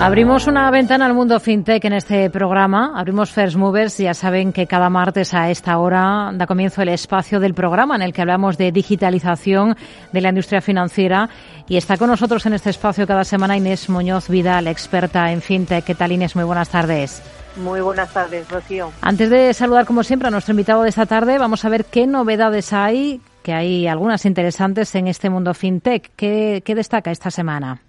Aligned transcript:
Abrimos 0.00 0.46
una 0.46 0.70
ventana 0.70 1.06
al 1.06 1.14
mundo 1.14 1.40
fintech 1.40 1.82
en 1.84 1.94
este 1.94 2.28
programa. 2.28 2.92
Abrimos 2.94 3.30
First 3.30 3.56
Movers. 3.56 3.96
Ya 3.98 4.12
saben 4.12 4.52
que 4.52 4.66
cada 4.66 4.90
martes 4.90 5.32
a 5.32 5.50
esta 5.50 5.78
hora 5.78 6.30
da 6.34 6.46
comienzo 6.46 6.82
el 6.82 6.90
espacio 6.90 7.40
del 7.40 7.54
programa 7.54 7.96
en 7.96 8.02
el 8.02 8.12
que 8.12 8.20
hablamos 8.20 8.58
de 8.58 8.70
digitalización 8.70 9.76
de 10.12 10.20
la 10.20 10.28
industria 10.28 10.60
financiera. 10.60 11.30
Y 11.68 11.78
está 11.78 11.96
con 11.96 12.10
nosotros 12.10 12.44
en 12.44 12.52
este 12.52 12.68
espacio 12.68 13.06
cada 13.06 13.24
semana 13.24 13.56
Inés 13.56 13.88
Muñoz 13.88 14.28
Vidal, 14.28 14.66
experta 14.66 15.32
en 15.32 15.40
fintech. 15.40 15.84
¿Qué 15.84 15.94
tal 15.94 16.12
Inés? 16.12 16.36
Muy 16.36 16.44
buenas 16.44 16.68
tardes. 16.68 17.22
Muy 17.56 17.80
buenas 17.80 18.12
tardes, 18.12 18.46
Rocío. 18.50 18.90
Antes 19.00 19.30
de 19.30 19.54
saludar, 19.54 19.86
como 19.86 20.02
siempre, 20.02 20.28
a 20.28 20.30
nuestro 20.30 20.52
invitado 20.52 20.82
de 20.82 20.88
esta 20.90 21.06
tarde, 21.06 21.38
vamos 21.38 21.64
a 21.64 21.68
ver 21.70 21.84
qué 21.86 22.06
novedades 22.06 22.72
hay, 22.72 23.22
que 23.42 23.54
hay 23.54 23.86
algunas 23.86 24.26
interesantes 24.26 24.94
en 24.96 25.06
este 25.06 25.30
mundo 25.30 25.54
fintech. 25.54 26.10
¿Qué, 26.16 26.62
qué 26.64 26.74
destaca 26.74 27.10
esta 27.10 27.30
semana? 27.30 27.80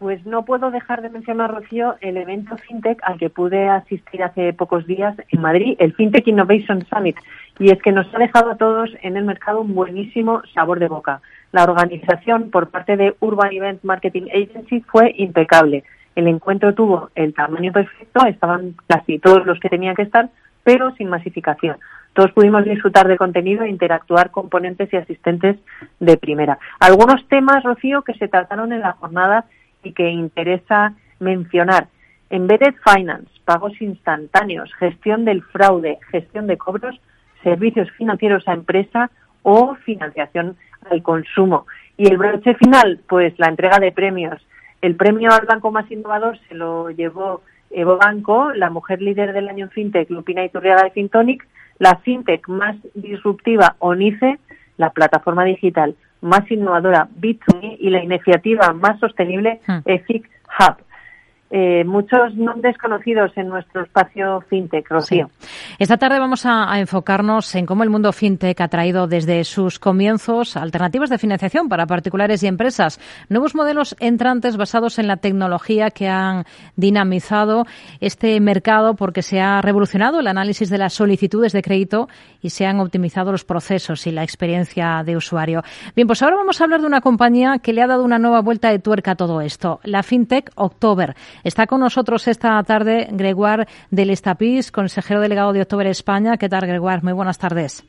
Pues 0.00 0.24
no 0.24 0.46
puedo 0.46 0.70
dejar 0.70 1.02
de 1.02 1.10
mencionar, 1.10 1.50
Rocío, 1.50 1.96
el 2.00 2.16
evento 2.16 2.56
FinTech 2.56 3.00
al 3.02 3.18
que 3.18 3.28
pude 3.28 3.68
asistir 3.68 4.22
hace 4.22 4.54
pocos 4.54 4.86
días 4.86 5.14
en 5.28 5.42
Madrid, 5.42 5.76
el 5.78 5.92
FinTech 5.92 6.26
Innovation 6.26 6.86
Summit. 6.86 7.18
Y 7.58 7.70
es 7.70 7.82
que 7.82 7.92
nos 7.92 8.06
ha 8.14 8.18
dejado 8.18 8.50
a 8.50 8.56
todos 8.56 8.88
en 9.02 9.18
el 9.18 9.26
mercado 9.26 9.60
un 9.60 9.74
buenísimo 9.74 10.40
sabor 10.54 10.78
de 10.78 10.88
boca. 10.88 11.20
La 11.52 11.64
organización 11.64 12.50
por 12.50 12.70
parte 12.70 12.96
de 12.96 13.14
Urban 13.20 13.52
Event 13.52 13.84
Marketing 13.84 14.28
Agency 14.34 14.80
fue 14.80 15.14
impecable. 15.18 15.84
El 16.16 16.28
encuentro 16.28 16.72
tuvo 16.72 17.10
el 17.14 17.34
tamaño 17.34 17.70
perfecto, 17.70 18.24
estaban 18.24 18.76
casi 18.86 19.18
todos 19.18 19.44
los 19.44 19.60
que 19.60 19.68
tenían 19.68 19.94
que 19.94 20.04
estar, 20.04 20.30
pero 20.64 20.94
sin 20.94 21.10
masificación. 21.10 21.76
Todos 22.14 22.32
pudimos 22.32 22.64
disfrutar 22.64 23.06
de 23.06 23.18
contenido 23.18 23.64
e 23.64 23.68
interactuar 23.68 24.30
con 24.30 24.48
ponentes 24.48 24.90
y 24.94 24.96
asistentes 24.96 25.58
de 25.98 26.16
primera. 26.16 26.58
Algunos 26.78 27.28
temas, 27.28 27.62
Rocío, 27.62 28.00
que 28.00 28.14
se 28.14 28.28
trataron 28.28 28.72
en 28.72 28.80
la 28.80 28.92
jornada 28.92 29.44
y 29.82 29.92
que 29.92 30.08
interesa 30.10 30.94
mencionar. 31.18 31.88
Embedded 32.30 32.74
Finance, 32.84 33.30
pagos 33.44 33.80
instantáneos, 33.80 34.72
gestión 34.74 35.24
del 35.24 35.42
fraude, 35.42 35.98
gestión 36.10 36.46
de 36.46 36.56
cobros, 36.56 37.00
servicios 37.42 37.90
financieros 37.92 38.46
a 38.46 38.52
empresa 38.52 39.10
o 39.42 39.74
financiación 39.74 40.56
al 40.90 41.02
consumo. 41.02 41.66
Y 41.96 42.08
el 42.08 42.18
broche 42.18 42.54
final, 42.54 43.00
pues 43.08 43.38
la 43.38 43.48
entrega 43.48 43.78
de 43.78 43.92
premios 43.92 44.40
el 44.82 44.96
premio 44.96 45.30
al 45.30 45.46
banco 45.46 45.70
más 45.70 45.90
innovador 45.90 46.38
se 46.48 46.54
lo 46.54 46.90
llevó 46.90 47.42
Evo 47.70 47.98
Banco, 47.98 48.52
la 48.52 48.70
mujer 48.70 49.02
líder 49.02 49.32
del 49.32 49.48
año 49.48 49.68
FinTech, 49.68 50.08
Lupina 50.10 50.44
Iturriaga 50.44 50.84
de 50.84 50.90
Fintonic, 50.90 51.46
la 51.78 51.96
FinTech 51.96 52.48
más 52.48 52.76
disruptiva, 52.94 53.76
ONICE, 53.78 54.38
la 54.78 54.90
plataforma 54.90 55.44
digital 55.44 55.96
más 56.20 56.50
innovadora, 56.50 57.08
Bit2Me, 57.20 57.76
y 57.78 57.90
la 57.90 58.02
iniciativa 58.02 58.72
más 58.72 58.98
sostenible, 59.00 59.60
hmm. 59.66 59.78
EFIC 59.84 60.28
Hub 60.58 60.89
eh, 61.52 61.82
muchos 61.84 62.34
nombres 62.36 62.78
conocidos 62.78 63.32
en 63.34 63.48
nuestro 63.48 63.82
espacio 63.82 64.40
fintech, 64.48 64.88
Rocío. 64.88 65.30
Esta 65.80 65.96
tarde 65.96 66.20
vamos 66.20 66.46
a, 66.46 66.78
enfocarnos 66.78 67.52
en 67.56 67.66
cómo 67.66 67.82
el 67.82 67.90
mundo 67.90 68.12
fintech 68.12 68.60
ha 68.60 68.68
traído 68.68 69.08
desde 69.08 69.42
sus 69.42 69.80
comienzos 69.80 70.56
alternativas 70.56 71.10
de 71.10 71.18
financiación 71.18 71.68
para 71.68 71.86
particulares 71.86 72.44
y 72.44 72.46
empresas, 72.46 73.00
nuevos 73.28 73.56
modelos 73.56 73.96
entrantes 73.98 74.56
basados 74.56 75.00
en 75.00 75.08
la 75.08 75.16
tecnología 75.16 75.90
que 75.90 76.08
han 76.08 76.44
dinamizado 76.76 77.64
este 77.98 78.38
mercado 78.38 78.94
porque 78.94 79.22
se 79.22 79.40
ha 79.40 79.60
revolucionado 79.60 80.20
el 80.20 80.28
análisis 80.28 80.70
de 80.70 80.78
las 80.78 80.92
solicitudes 80.92 81.52
de 81.52 81.62
crédito 81.62 82.08
y 82.40 82.50
se 82.50 82.64
han 82.64 82.78
optimizado 82.78 83.32
los 83.32 83.44
procesos 83.44 84.06
y 84.06 84.12
la 84.12 84.22
experiencia 84.22 85.02
de 85.04 85.16
usuario. 85.16 85.62
Bien, 85.96 86.06
pues 86.06 86.22
ahora 86.22 86.36
vamos 86.36 86.60
a 86.60 86.64
hablar 86.64 86.80
de 86.80 86.86
una 86.86 87.00
compañía 87.00 87.58
que 87.58 87.72
le 87.72 87.82
ha 87.82 87.88
dado 87.88 88.04
una 88.04 88.20
nueva 88.20 88.40
vuelta 88.40 88.70
de 88.70 88.78
tuerca 88.78 89.12
a 89.12 89.16
todo 89.16 89.40
esto, 89.40 89.80
la 89.82 90.04
fintech 90.04 90.50
October. 90.54 91.16
Está 91.44 91.66
con 91.66 91.80
nosotros 91.80 92.28
esta 92.28 92.62
tarde 92.62 93.08
Gregoire 93.10 93.66
del 93.90 94.10
Estapis, 94.10 94.70
consejero 94.72 95.20
delegado 95.20 95.52
de 95.52 95.62
October 95.62 95.86
España. 95.86 96.36
¿Qué 96.36 96.48
tal, 96.48 96.66
Gregoire? 96.66 97.02
Muy 97.02 97.12
buenas 97.12 97.38
tardes. 97.38 97.84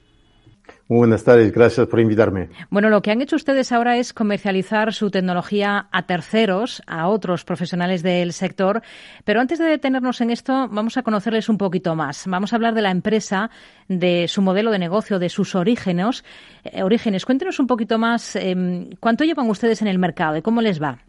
Muy 0.87 0.97
buenas 0.97 1.23
tardes, 1.23 1.53
gracias 1.53 1.87
por 1.87 2.01
invitarme. 2.01 2.49
Bueno, 2.69 2.89
lo 2.89 3.01
que 3.01 3.11
han 3.11 3.21
hecho 3.21 3.37
ustedes 3.37 3.71
ahora 3.71 3.97
es 3.97 4.11
comercializar 4.11 4.93
su 4.93 5.09
tecnología 5.09 5.87
a 5.89 6.05
terceros, 6.05 6.81
a 6.85 7.07
otros 7.07 7.45
profesionales 7.45 8.03
del 8.03 8.33
sector. 8.33 8.81
Pero 9.23 9.39
antes 9.39 9.57
de 9.57 9.65
detenernos 9.65 10.19
en 10.19 10.31
esto, 10.31 10.67
vamos 10.69 10.97
a 10.97 11.03
conocerles 11.03 11.47
un 11.47 11.57
poquito 11.57 11.95
más. 11.95 12.25
Vamos 12.27 12.51
a 12.51 12.57
hablar 12.57 12.73
de 12.73 12.81
la 12.81 12.91
empresa, 12.91 13.49
de 13.87 14.27
su 14.27 14.41
modelo 14.41 14.69
de 14.69 14.79
negocio, 14.79 15.17
de 15.17 15.29
sus 15.29 15.55
orígenes. 15.55 16.25
Eh, 16.65 16.83
orígenes. 16.83 17.25
Cuéntenos 17.25 17.59
un 17.59 17.67
poquito 17.67 17.97
más 17.97 18.35
em, 18.35 18.89
cuánto 18.99 19.23
llevan 19.23 19.49
ustedes 19.49 19.81
en 19.81 19.87
el 19.87 19.97
mercado 19.97 20.35
y 20.37 20.41
cómo 20.41 20.61
les 20.61 20.81
va. 20.81 20.99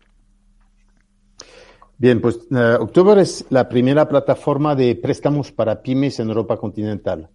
Bien, 2.02 2.20
pues 2.20 2.40
uh, 2.50 2.82
October 2.82 3.16
es 3.18 3.46
la 3.48 3.68
primera 3.68 4.08
plataforma 4.08 4.74
de 4.74 4.96
préstamos 4.96 5.52
para 5.52 5.82
pymes 5.82 6.18
en 6.18 6.30
Europa 6.30 6.56
continental. 6.56 7.30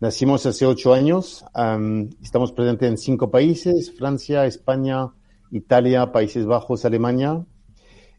Nacimos 0.00 0.44
hace 0.44 0.66
ocho 0.66 0.92
años, 0.92 1.44
estamos 2.20 2.50
presentes 2.50 2.88
en 2.88 2.98
cinco 2.98 3.30
países, 3.30 3.96
Francia, 3.96 4.44
España, 4.44 5.12
Italia, 5.52 6.10
Países 6.10 6.46
Bajos, 6.46 6.84
Alemania. 6.84 7.46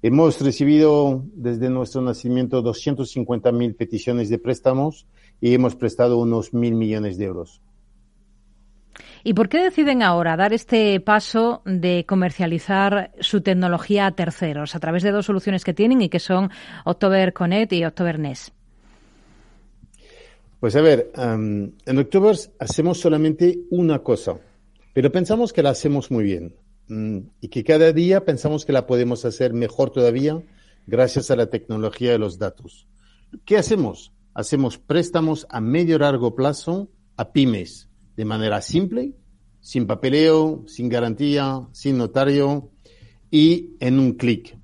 Hemos 0.02 0.40
recibido 0.40 1.22
desde 1.34 1.70
nuestro 1.70 2.02
nacimiento 2.02 2.62
250 2.62 3.52
mil 3.52 3.76
peticiones 3.76 4.30
de 4.30 4.40
préstamos 4.40 5.06
y 5.42 5.54
hemos 5.54 5.76
prestado 5.76 6.18
unos 6.18 6.54
mil 6.54 6.76
millones 6.76 7.18
de 7.18 7.26
euros. 7.26 7.62
¿Y 9.24 9.34
por 9.34 9.50
qué 9.50 9.62
deciden 9.62 10.02
ahora 10.02 10.38
dar 10.38 10.54
este 10.54 11.00
paso 11.02 11.62
de 11.66 12.06
comercializar 12.08 13.12
su 13.20 13.42
tecnología 13.42 14.06
a 14.06 14.16
terceros 14.16 14.76
a 14.76 14.80
través 14.80 15.04
de 15.04 15.12
dos 15.12 15.26
soluciones 15.26 15.64
que 15.64 15.74
tienen 15.74 16.02
y 16.02 16.10
que 16.10 16.20
son 16.20 16.50
October 16.86 17.34
Connect 17.34 17.74
y 17.74 17.84
October 17.84 18.20
NES? 18.20 18.54
Pues 20.60 20.76
a 20.76 20.82
ver, 20.82 21.12
en 21.16 21.98
October 21.98 22.36
hacemos 22.60 23.00
solamente 23.00 23.60
una 23.70 24.00
cosa, 24.00 24.36
pero 24.94 25.12
pensamos 25.12 25.54
que 25.54 25.64
la 25.64 25.70
hacemos 25.70 26.12
muy 26.12 26.24
bien 26.24 26.56
mm, 26.88 27.20
y 27.42 27.48
que 27.48 27.64
cada 27.64 27.94
día 27.94 28.26
pensamos 28.26 28.66
que 28.66 28.74
la 28.74 28.86
podemos 28.86 29.24
hacer 29.26 29.54
mejor 29.54 29.92
todavía 29.92 30.42
gracias 30.86 31.32
a 31.32 31.36
la 31.36 31.48
tecnología 31.48 32.12
de 32.12 32.20
los 32.20 32.40
datos. 32.40 32.88
¿Qué 33.46 33.58
hacemos? 33.58 34.12
Hacemos 34.34 34.78
préstamos 34.78 35.46
a 35.50 35.62
medio 35.62 36.00
largo 36.00 36.36
plazo 36.36 36.90
a 37.16 37.32
pymes 37.32 37.89
de 38.20 38.26
manera 38.26 38.62
simple, 38.62 39.14
sin 39.62 39.88
papeleo, 39.88 40.66
sin 40.68 40.90
garantía, 40.90 41.66
sin 41.72 41.98
notario 41.98 42.70
y 43.32 43.78
en 43.80 43.98
un 43.98 44.12
clic. 44.16 44.58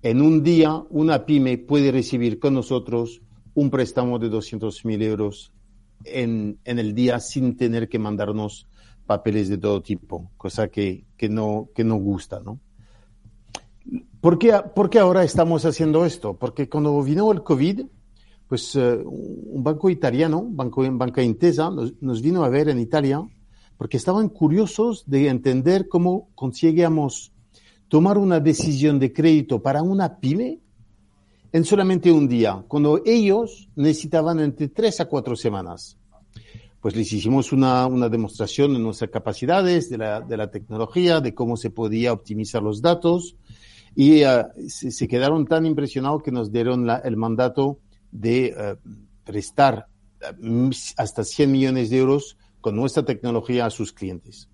En 0.00 0.22
un 0.22 0.42
día, 0.42 0.82
una 0.88 1.26
pyme 1.26 1.58
puede 1.58 1.92
recibir 1.92 2.38
con 2.38 2.54
nosotros 2.54 3.20
un 3.52 3.68
préstamo 3.68 4.18
de 4.18 4.30
200 4.30 4.82
mil 4.86 5.02
euros 5.02 5.52
en, 6.04 6.58
el 6.64 6.94
día 6.94 7.20
sin 7.20 7.54
tener 7.54 7.86
que 7.90 7.98
mandarnos 7.98 8.66
papeles 9.04 9.50
de 9.50 9.58
todo 9.58 9.82
tipo, 9.82 10.30
cosa 10.38 10.68
que, 10.68 11.04
no, 11.28 11.68
que 11.74 11.84
no 11.84 11.96
gusta, 11.96 12.40
¿no? 12.40 12.60
¿Por 14.22 14.38
qué, 14.38 14.58
¿Por 14.74 14.88
qué 14.88 15.00
ahora 15.00 15.22
estamos 15.22 15.66
haciendo 15.66 16.06
esto? 16.06 16.32
Porque 16.32 16.66
cuando 16.66 17.02
vino 17.02 17.30
el 17.30 17.42
COVID, 17.42 17.82
pues 18.48 18.74
eh, 18.76 18.98
un 19.04 19.62
banco 19.62 19.90
italiano, 19.90 20.46
banco, 20.48 20.82
Banca 20.92 21.22
Intesa, 21.22 21.70
nos, 21.70 22.22
vino 22.22 22.44
a 22.44 22.48
ver 22.48 22.70
en 22.70 22.80
Italia 22.80 23.22
porque 23.76 23.98
estaban 23.98 24.30
curiosos 24.30 25.04
de 25.06 25.28
entender 25.28 25.86
cómo 25.86 26.30
conseguíamos 26.34 27.30
tomar 27.88 28.18
una 28.18 28.40
decisión 28.40 28.98
de 28.98 29.12
crédito 29.12 29.62
para 29.62 29.82
una 29.82 30.18
pyme 30.18 30.60
en 31.52 31.64
solamente 31.64 32.10
un 32.10 32.28
día, 32.28 32.64
cuando 32.66 33.00
ellos 33.04 33.68
necesitaban 33.76 34.40
entre 34.40 34.68
tres 34.68 35.00
a 35.00 35.06
cuatro 35.06 35.36
semanas. 35.36 35.96
Pues 36.80 36.94
les 36.96 37.12
hicimos 37.12 37.52
una, 37.52 37.86
una 37.86 38.08
demostración 38.08 38.72
de 38.74 38.78
nuestras 38.78 39.10
capacidades, 39.10 39.88
de 39.90 39.98
la, 39.98 40.20
de 40.20 40.36
la, 40.36 40.50
tecnología, 40.50 41.20
de 41.20 41.34
cómo 41.34 41.56
se 41.56 41.70
podía 41.70 42.12
optimizar 42.12 42.62
los 42.62 42.82
datos, 42.82 43.36
y 43.94 44.22
eh, 44.22 44.44
se, 44.68 45.08
quedaron 45.08 45.46
tan 45.46 45.66
impresionados 45.66 46.22
que 46.22 46.30
nos 46.30 46.52
dieron 46.52 46.88
el 47.02 47.16
mandato 47.16 47.78
de 48.10 48.46
eh, 48.46 48.76
prestar 49.24 49.86
eh, 50.20 50.70
hasta 50.96 51.24
100 51.24 51.52
millones 51.52 51.90
de 51.90 51.98
euros 51.98 52.36
con 52.60 52.76
nuestra 52.76 53.04
tecnología 53.04 53.66
a 53.66 53.70
sus 53.70 53.92
clientes. 53.92 54.48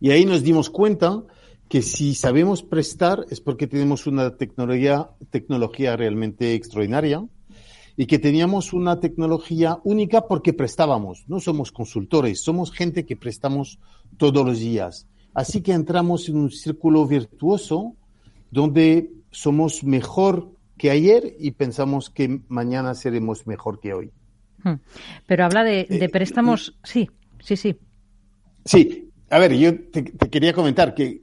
Y 0.00 0.10
ahí 0.10 0.24
nos 0.24 0.42
dimos 0.42 0.70
cuenta 0.70 1.24
que 1.68 1.82
si 1.82 2.14
sabemos 2.14 2.62
prestar 2.62 3.26
es 3.30 3.40
porque 3.40 3.66
tenemos 3.66 4.06
una 4.06 4.36
tecnología, 4.36 5.10
tecnología 5.30 5.96
realmente 5.96 6.54
extraordinaria 6.54 7.26
y 7.96 8.06
que 8.06 8.18
teníamos 8.18 8.72
una 8.72 9.00
tecnología 9.00 9.78
única 9.84 10.26
porque 10.28 10.52
prestábamos. 10.52 11.24
No 11.28 11.40
somos 11.40 11.72
consultores, 11.72 12.42
somos 12.42 12.70
gente 12.70 13.06
que 13.06 13.16
prestamos 13.16 13.78
todos 14.16 14.44
los 14.44 14.60
días. 14.60 15.08
Así 15.34 15.60
que 15.60 15.72
entramos 15.72 16.28
en 16.28 16.36
un 16.36 16.50
círculo 16.50 17.06
virtuoso 17.06 17.94
donde 18.50 19.10
somos 19.30 19.82
mejor 19.82 20.50
que 20.76 20.90
ayer 20.90 21.34
y 21.38 21.52
pensamos 21.52 22.10
que 22.10 22.40
mañana 22.48 22.94
seremos 22.94 23.46
mejor 23.46 23.80
que 23.80 23.94
hoy. 23.94 24.12
Hmm. 24.62 24.74
Pero 25.26 25.44
habla 25.44 25.64
de, 25.64 25.86
eh, 25.88 26.08
préstamos, 26.08 26.78
sí, 26.82 27.08
Sí, 27.46 27.56
sí. 27.56 27.78
Sí, 28.64 29.12
a 29.30 29.38
ver, 29.38 29.54
yo 29.54 29.72
te, 29.90 30.02
quería 30.04 30.52
comentar 30.52 30.94
que 30.94 31.22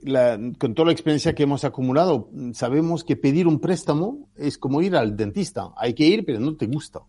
con 0.58 0.74
toda 0.74 0.86
la 0.86 0.94
experiencia 0.94 1.36
que 1.36 1.44
hemos 1.44 1.66
acumulado, 1.66 2.30
sabemos 2.54 3.04
que 3.04 3.18
pedir 3.18 3.46
un 3.46 3.60
préstamo 3.60 4.30
es 4.38 4.58
como 4.58 4.82
ir 4.82 4.96
al 4.96 5.18
dentista. 5.18 5.72
Hay 5.76 5.94
que 5.94 6.06
ir, 6.06 6.26
pero 6.26 6.40
no 6.40 6.56
te 6.56 6.68
gusta. 6.68 7.02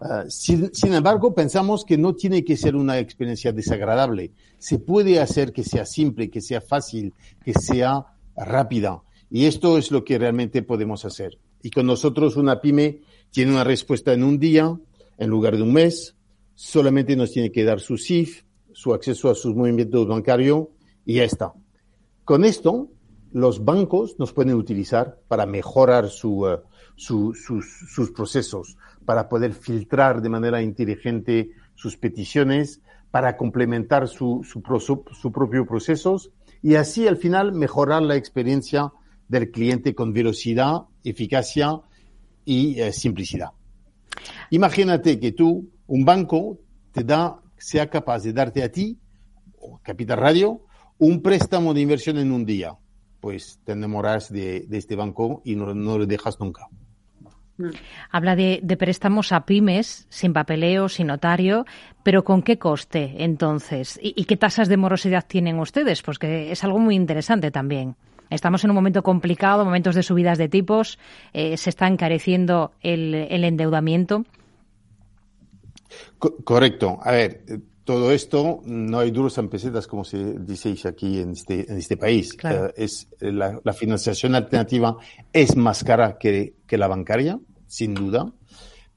Ah, 0.00 0.24
sin, 0.28 0.70
embargo, 0.82 1.34
pensamos 1.34 1.86
que 1.86 1.96
no 1.96 2.14
tiene 2.14 2.44
que 2.44 2.58
ser 2.58 2.76
una 2.76 2.98
experiencia 2.98 3.52
desagradable. 3.52 4.32
Se 4.58 4.78
puede 4.78 5.20
hacer 5.20 5.52
que 5.52 5.62
sea 5.62 5.86
simple, 5.86 6.28
que 6.28 6.42
sea 6.42 6.60
fácil, 6.60 7.14
que 7.42 7.54
sea 7.54 8.04
rápida. 8.36 9.00
Y 9.30 9.46
esto 9.46 9.78
es 9.78 9.90
lo 9.90 10.04
que 10.04 10.18
realmente 10.18 10.62
podemos 10.62 11.06
hacer. 11.06 11.38
Y 11.62 11.70
con 11.70 11.86
nosotros 11.86 12.36
una 12.36 12.60
pyme 12.60 13.00
tiene 13.30 13.52
una 13.52 13.64
respuesta 13.64 14.12
en 14.12 14.24
un 14.24 14.38
día, 14.38 14.78
en 15.18 15.30
lugar 15.30 15.56
de 15.56 15.62
un 15.62 15.72
mes. 15.72 16.16
Solamente 16.54 17.16
nos 17.16 17.30
tiene 17.32 17.52
que 17.52 17.64
dar 17.64 17.80
su 17.80 17.96
CIF, 17.96 18.42
su 18.72 18.92
acceso 18.94 19.30
a 19.30 19.34
sus 19.34 19.54
movimientos 19.54 20.06
bancarios 20.06 20.68
y 21.04 21.14
ya 21.14 21.24
está. 21.24 21.52
Con 22.24 22.44
esto, 22.44 22.90
los 23.32 23.64
bancos 23.64 24.18
nos 24.18 24.32
pueden 24.32 24.54
utilizar 24.54 25.18
para 25.28 25.46
mejorar 25.46 26.08
su, 26.08 26.46
eh, 26.46 26.58
sus, 26.96 28.10
procesos, 28.14 28.76
para 29.04 29.28
poder 29.28 29.54
filtrar 29.54 30.22
de 30.22 30.28
manera 30.28 30.62
inteligente 30.62 31.50
sus 31.74 31.96
peticiones, 31.96 32.80
para 33.10 33.36
complementar 33.36 34.08
su, 34.08 34.42
su, 34.44 35.32
propio 35.32 35.66
procesos 35.66 36.30
y 36.62 36.76
así 36.76 37.06
al 37.08 37.16
final 37.16 37.52
mejorar 37.52 38.02
la 38.02 38.16
experiencia 38.16 38.92
del 39.28 39.50
cliente 39.50 39.94
con 39.94 40.12
velocidad, 40.12 40.82
eficacia 41.04 41.80
y 42.44 42.80
eh, 42.80 42.92
simplicidad. 42.92 43.50
Imagínate 44.50 45.18
que 45.18 45.32
tú, 45.32 45.70
un 45.86 46.04
banco, 46.04 46.58
te 46.92 47.04
da, 47.04 47.40
sea 47.56 47.88
capaz 47.88 48.22
de 48.22 48.32
darte 48.32 48.62
a 48.62 48.70
ti, 48.70 48.98
Capital 49.82 50.18
Radio, 50.18 50.62
un 50.98 51.22
préstamo 51.22 51.74
de 51.74 51.80
inversión 51.80 52.18
en 52.18 52.32
un 52.32 52.44
día. 52.44 52.74
Pues 53.20 53.60
te 53.64 53.72
enamoras 53.72 54.32
de, 54.32 54.66
este 54.70 54.96
banco 54.96 55.42
y 55.44 55.54
no, 55.54 55.72
lo 55.72 56.06
dejas 56.06 56.38
nunca. 56.40 56.66
Habla 58.10 58.34
de, 58.34 58.76
préstamos 58.78 59.30
a 59.30 59.46
pymes, 59.46 60.06
sin 60.08 60.32
papeleo, 60.32 60.88
sin 60.88 61.06
notario, 61.08 61.64
pero 62.02 62.24
¿con 62.24 62.42
qué 62.42 62.58
coste 62.58 63.14
entonces? 63.18 63.98
¿Y, 64.02 64.24
qué 64.24 64.36
tasas 64.36 64.68
de 64.68 64.76
morosidad 64.76 65.24
tienen 65.26 65.60
ustedes? 65.60 66.02
Pues 66.02 66.18
que 66.18 66.50
es 66.50 66.64
algo 66.64 66.78
muy 66.78 66.96
interesante 66.96 67.50
también. 67.50 67.94
Estamos 68.32 68.64
en 68.64 68.70
un 68.70 68.74
momento 68.74 69.02
complicado, 69.02 69.64
momentos 69.64 69.94
de 69.94 70.02
subidas 70.02 70.38
de 70.38 70.48
tipos, 70.48 70.98
eh, 71.32 71.56
se 71.56 71.70
está 71.70 71.86
encareciendo 71.86 72.72
el, 72.80 73.14
endeudamiento. 73.44 74.24
correcto. 76.18 76.98
A 77.02 77.12
ver, 77.12 77.44
eh, 77.46 77.58
todo 77.84 78.10
esto 78.10 78.60
no 78.64 79.00
hay 79.00 79.10
duros 79.10 79.36
en 79.36 79.48
pesetas, 79.48 79.86
como 79.86 80.04
se 80.04 80.38
dice 80.38 80.74
aquí 80.88 81.20
en 81.20 81.32
este, 81.32 81.70
en 81.70 81.76
este 81.76 81.96
país. 81.98 82.36
Eh, 82.44 82.72
es, 82.76 83.08
la, 83.20 83.60
financiación 83.72 84.34
alternativa 84.34 84.96
es 85.32 85.54
más 85.56 85.84
cara 85.84 86.16
que, 86.18 86.54
que, 86.66 86.78
la 86.78 86.88
bancaria, 86.88 87.38
sin 87.66 87.92
duda, 87.92 88.32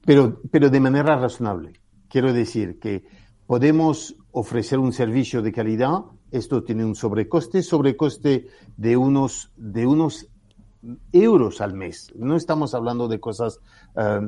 pero, 0.04 0.40
pero 0.50 0.70
de 0.70 0.80
manera 0.80 1.16
razonable. 1.16 1.74
Quiero 2.08 2.32
decir 2.32 2.78
que 2.78 3.04
podemos 3.46 4.16
ofrecer 4.30 4.78
un 4.78 4.92
servicio 4.92 5.42
de 5.42 5.52
calidad 5.52 6.04
esto 6.36 6.62
tiene 6.62 6.84
un 6.84 6.94
sobrecoste, 6.94 7.62
sobrecoste 7.62 8.48
de 8.76 8.96
unos, 8.96 9.50
de 9.56 9.86
unos 9.86 10.28
euros 11.12 11.60
al 11.60 11.74
mes. 11.74 12.12
No 12.14 12.36
estamos 12.36 12.74
hablando 12.74 13.08
de 13.08 13.18
cosas 13.18 13.60
eh, 13.96 14.20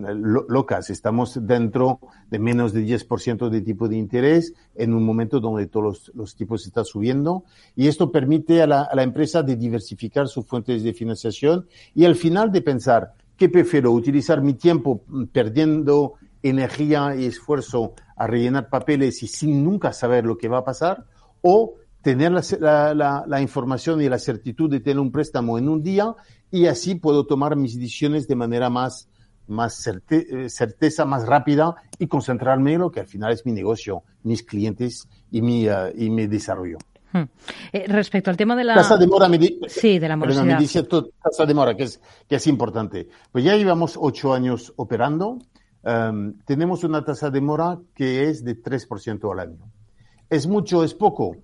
locas, 0.48 0.90
estamos 0.90 1.38
dentro 1.46 2.00
de 2.30 2.38
menos 2.38 2.72
de 2.72 2.84
10% 2.84 3.48
de 3.48 3.60
tipo 3.60 3.88
de 3.88 3.96
interés 3.96 4.54
en 4.74 4.94
un 4.94 5.04
momento 5.04 5.40
donde 5.40 5.66
todos 5.66 6.10
los, 6.14 6.36
tipos 6.36 6.66
están 6.66 6.84
subiendo 6.84 7.44
y 7.76 7.88
esto 7.88 8.10
permite 8.10 8.62
a 8.62 8.66
la, 8.66 8.82
a 8.82 8.94
la, 8.94 9.02
empresa 9.02 9.42
de 9.42 9.56
diversificar 9.56 10.28
sus 10.28 10.46
fuentes 10.46 10.82
de 10.82 10.92
financiación 10.92 11.66
y 11.94 12.04
al 12.04 12.16
final 12.16 12.50
de 12.50 12.62
pensar, 12.62 13.14
¿qué 13.36 13.48
prefiero? 13.48 13.92
¿Utilizar 13.92 14.42
mi 14.42 14.54
tiempo 14.54 15.02
perdiendo 15.32 16.14
energía 16.42 17.14
y 17.16 17.26
esfuerzo 17.26 17.94
a 18.16 18.26
rellenar 18.26 18.68
papeles 18.68 19.22
y 19.22 19.26
sin 19.26 19.64
nunca 19.64 19.92
saber 19.92 20.24
lo 20.24 20.36
que 20.36 20.48
va 20.48 20.58
a 20.58 20.64
pasar? 20.64 21.04
¿O 21.42 21.74
tener 22.02 22.32
la, 22.32 23.40
información 23.40 24.00
y 24.00 24.08
la 24.08 24.18
certitud 24.18 24.70
de 24.70 24.80
tener 24.80 24.98
un 24.98 25.10
préstamo 25.10 25.58
en 25.58 25.68
un 25.68 25.82
día 25.82 26.14
y 26.50 26.66
así 26.66 26.94
puedo 26.94 27.26
tomar 27.26 27.56
mis 27.56 27.74
decisiones 27.74 28.28
de 28.28 28.36
manera 28.36 28.70
más, 28.70 29.08
más 29.46 29.86
eh, 29.86 30.48
certeza, 30.48 31.04
más 31.04 31.26
rápida 31.26 31.74
y 31.98 32.06
concentrarme 32.06 32.74
en 32.74 32.80
lo 32.80 32.90
que 32.90 33.00
al 33.00 33.06
final 33.06 33.32
es 33.32 33.44
mi 33.44 33.52
negocio, 33.52 34.02
mis 34.22 34.42
clientes 34.42 35.08
y 35.30 35.42
mi, 35.42 35.66
eh, 35.66 35.92
y 35.96 36.10
mi 36.10 36.26
desarrollo. 36.26 36.78
Hmm. 37.12 37.22
Eh, 37.72 37.86
respecto 37.88 38.30
al 38.30 38.36
tema 38.36 38.54
de 38.54 38.64
la 38.64 38.74
tasa 38.74 38.98
de 38.98 39.06
mora, 39.06 39.30
sí, 39.66 39.98
de 39.98 40.08
la 40.08 40.16
morosidad. 40.16 40.58
tasa 41.22 41.46
de 41.46 41.54
mora, 41.54 41.74
que 41.74 41.84
es, 41.84 42.00
que 42.28 42.36
es 42.36 42.46
importante. 42.46 43.08
Pues 43.32 43.44
ya 43.44 43.56
llevamos 43.56 43.98
ocho 43.98 44.34
años 44.34 44.72
operando. 44.76 45.38
Em, 45.82 46.34
tenemos 46.44 46.84
una 46.84 47.02
tasa 47.02 47.30
de 47.30 47.40
mora 47.40 47.78
que 47.94 48.28
es 48.28 48.44
de 48.44 48.62
3% 48.62 49.32
al 49.32 49.40
año. 49.40 49.70
¿Es 50.28 50.46
mucho? 50.46 50.84
¿Es 50.84 50.92
poco? 50.92 51.36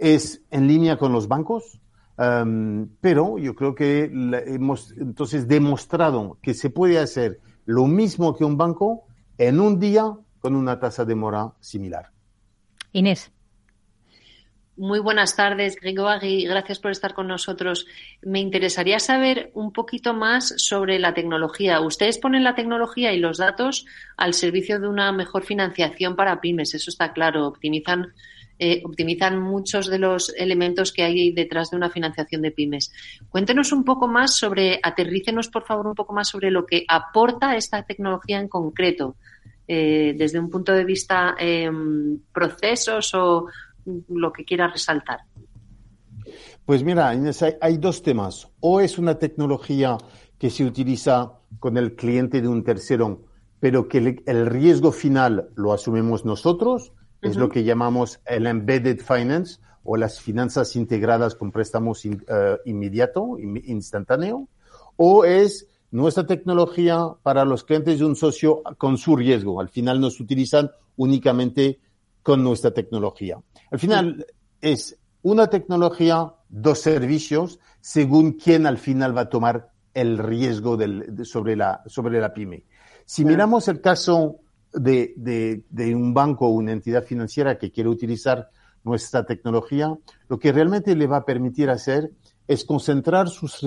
Es 0.00 0.42
en 0.50 0.66
línea 0.66 0.96
con 0.96 1.12
los 1.12 1.28
bancos, 1.28 1.80
um, 2.18 2.88
pero 3.00 3.38
yo 3.38 3.54
creo 3.54 3.74
que 3.74 4.04
hemos 4.46 4.92
entonces 4.92 5.48
demostrado 5.48 6.38
que 6.42 6.54
se 6.54 6.70
puede 6.70 6.98
hacer 6.98 7.40
lo 7.66 7.86
mismo 7.86 8.36
que 8.36 8.44
un 8.44 8.56
banco 8.56 9.04
en 9.38 9.60
un 9.60 9.78
día 9.80 10.12
con 10.40 10.54
una 10.54 10.78
tasa 10.78 11.04
de 11.04 11.14
mora 11.14 11.52
similar. 11.60 12.10
Inés. 12.92 13.30
Muy 14.76 14.98
buenas 14.98 15.36
tardes, 15.36 15.76
Gregory. 15.76 16.46
Gracias 16.46 16.80
por 16.80 16.90
estar 16.90 17.14
con 17.14 17.28
nosotros. 17.28 17.86
Me 18.22 18.40
interesaría 18.40 18.98
saber 18.98 19.52
un 19.54 19.72
poquito 19.72 20.14
más 20.14 20.52
sobre 20.56 20.98
la 20.98 21.14
tecnología. 21.14 21.80
Ustedes 21.80 22.18
ponen 22.18 22.42
la 22.42 22.56
tecnología 22.56 23.12
y 23.12 23.20
los 23.20 23.38
datos 23.38 23.86
al 24.16 24.34
servicio 24.34 24.80
de 24.80 24.88
una 24.88 25.12
mejor 25.12 25.44
financiación 25.44 26.16
para 26.16 26.40
pymes, 26.40 26.74
eso 26.74 26.90
está 26.90 27.12
claro. 27.12 27.46
Optimizan 27.46 28.14
eh, 28.58 28.82
optimizan 28.84 29.40
muchos 29.40 29.88
de 29.88 29.98
los 29.98 30.32
elementos 30.36 30.92
que 30.92 31.02
hay 31.02 31.32
detrás 31.32 31.70
de 31.70 31.76
una 31.76 31.90
financiación 31.90 32.42
de 32.42 32.52
pymes. 32.52 32.92
Cuéntenos 33.28 33.72
un 33.72 33.84
poco 33.84 34.06
más 34.06 34.36
sobre, 34.36 34.78
aterrícenos 34.82 35.48
por 35.48 35.64
favor 35.64 35.88
un 35.88 35.94
poco 35.94 36.12
más 36.12 36.28
sobre 36.28 36.50
lo 36.50 36.64
que 36.64 36.84
aporta 36.88 37.56
esta 37.56 37.82
tecnología 37.82 38.38
en 38.38 38.48
concreto, 38.48 39.16
eh, 39.66 40.14
desde 40.16 40.38
un 40.38 40.50
punto 40.50 40.72
de 40.72 40.84
vista 40.84 41.34
em, 41.38 42.18
procesos 42.32 43.14
o 43.14 43.46
lo 44.08 44.32
que 44.32 44.44
quiera 44.44 44.68
resaltar. 44.68 45.20
Pues 46.64 46.82
mira, 46.82 47.08
hay, 47.60 47.76
dos 47.76 48.02
temas. 48.02 48.48
O 48.60 48.80
es 48.80 48.98
una 48.98 49.18
tecnología 49.18 49.98
que 50.38 50.48
se 50.48 50.64
utiliza 50.64 51.32
con 51.58 51.76
el 51.76 51.94
cliente 51.94 52.40
de 52.40 52.48
un 52.48 52.64
tercero, 52.64 53.24
pero 53.60 53.88
que 53.88 54.22
el 54.26 54.46
riesgo 54.46 54.92
final 54.92 55.50
lo 55.56 55.72
asumimos 55.72 56.24
nosotros, 56.24 56.92
es 57.24 57.36
lo 57.36 57.48
que 57.48 57.64
llamamos 57.64 58.20
el 58.26 58.46
embedded 58.46 59.00
finance 59.00 59.58
o 59.82 59.96
las 59.96 60.20
finanzas 60.20 60.76
integradas 60.76 61.34
con 61.34 61.50
préstamos 61.50 62.04
eh, 62.04 62.12
inmediato, 62.64 63.36
instantáneo, 63.38 64.48
o 64.96 65.24
es 65.24 65.66
nuestra 65.90 66.26
tecnología 66.26 67.06
para 67.22 67.44
los 67.44 67.64
clientes 67.64 67.98
de 67.98 68.04
un 68.04 68.16
socio 68.16 68.62
con 68.78 68.98
su 68.98 69.16
riesgo. 69.16 69.60
Al 69.60 69.68
final 69.68 70.00
nos 70.00 70.20
utilizan 70.20 70.70
únicamente 70.96 71.80
con 72.22 72.42
nuestra 72.42 72.72
tecnología. 72.72 73.38
Al 73.70 73.78
final 73.78 74.26
es 74.60 74.98
una 75.22 75.48
tecnología, 75.48 76.32
dos 76.48 76.80
servicios, 76.80 77.58
según 77.80 78.32
quién 78.32 78.66
al 78.66 78.78
final 78.78 79.16
va 79.16 79.22
a 79.22 79.28
tomar 79.28 79.70
el 79.92 80.18
riesgo 80.18 80.78
sobre, 81.22 81.56
la, 81.56 81.82
sobre 81.86 82.20
la 82.20 82.32
pyme. 82.32 82.64
Si 83.04 83.24
miramos 83.24 83.68
el 83.68 83.80
caso 83.80 84.40
de, 84.74 85.62
de, 85.70 85.94
un 85.94 86.12
banco 86.12 86.46
o 86.46 86.50
una 86.50 86.72
entidad 86.72 87.04
financiera 87.04 87.58
que 87.58 87.70
quiere 87.70 87.88
utilizar 87.88 88.50
nuestra 88.82 89.24
tecnología, 89.24 89.96
lo 90.28 90.38
que 90.38 90.52
realmente 90.52 90.94
le 90.94 91.06
va 91.06 91.18
a 91.18 91.24
permitir 91.24 91.70
hacer 91.70 92.10
es 92.46 92.64
concentrar 92.64 93.28
sus 93.30 93.60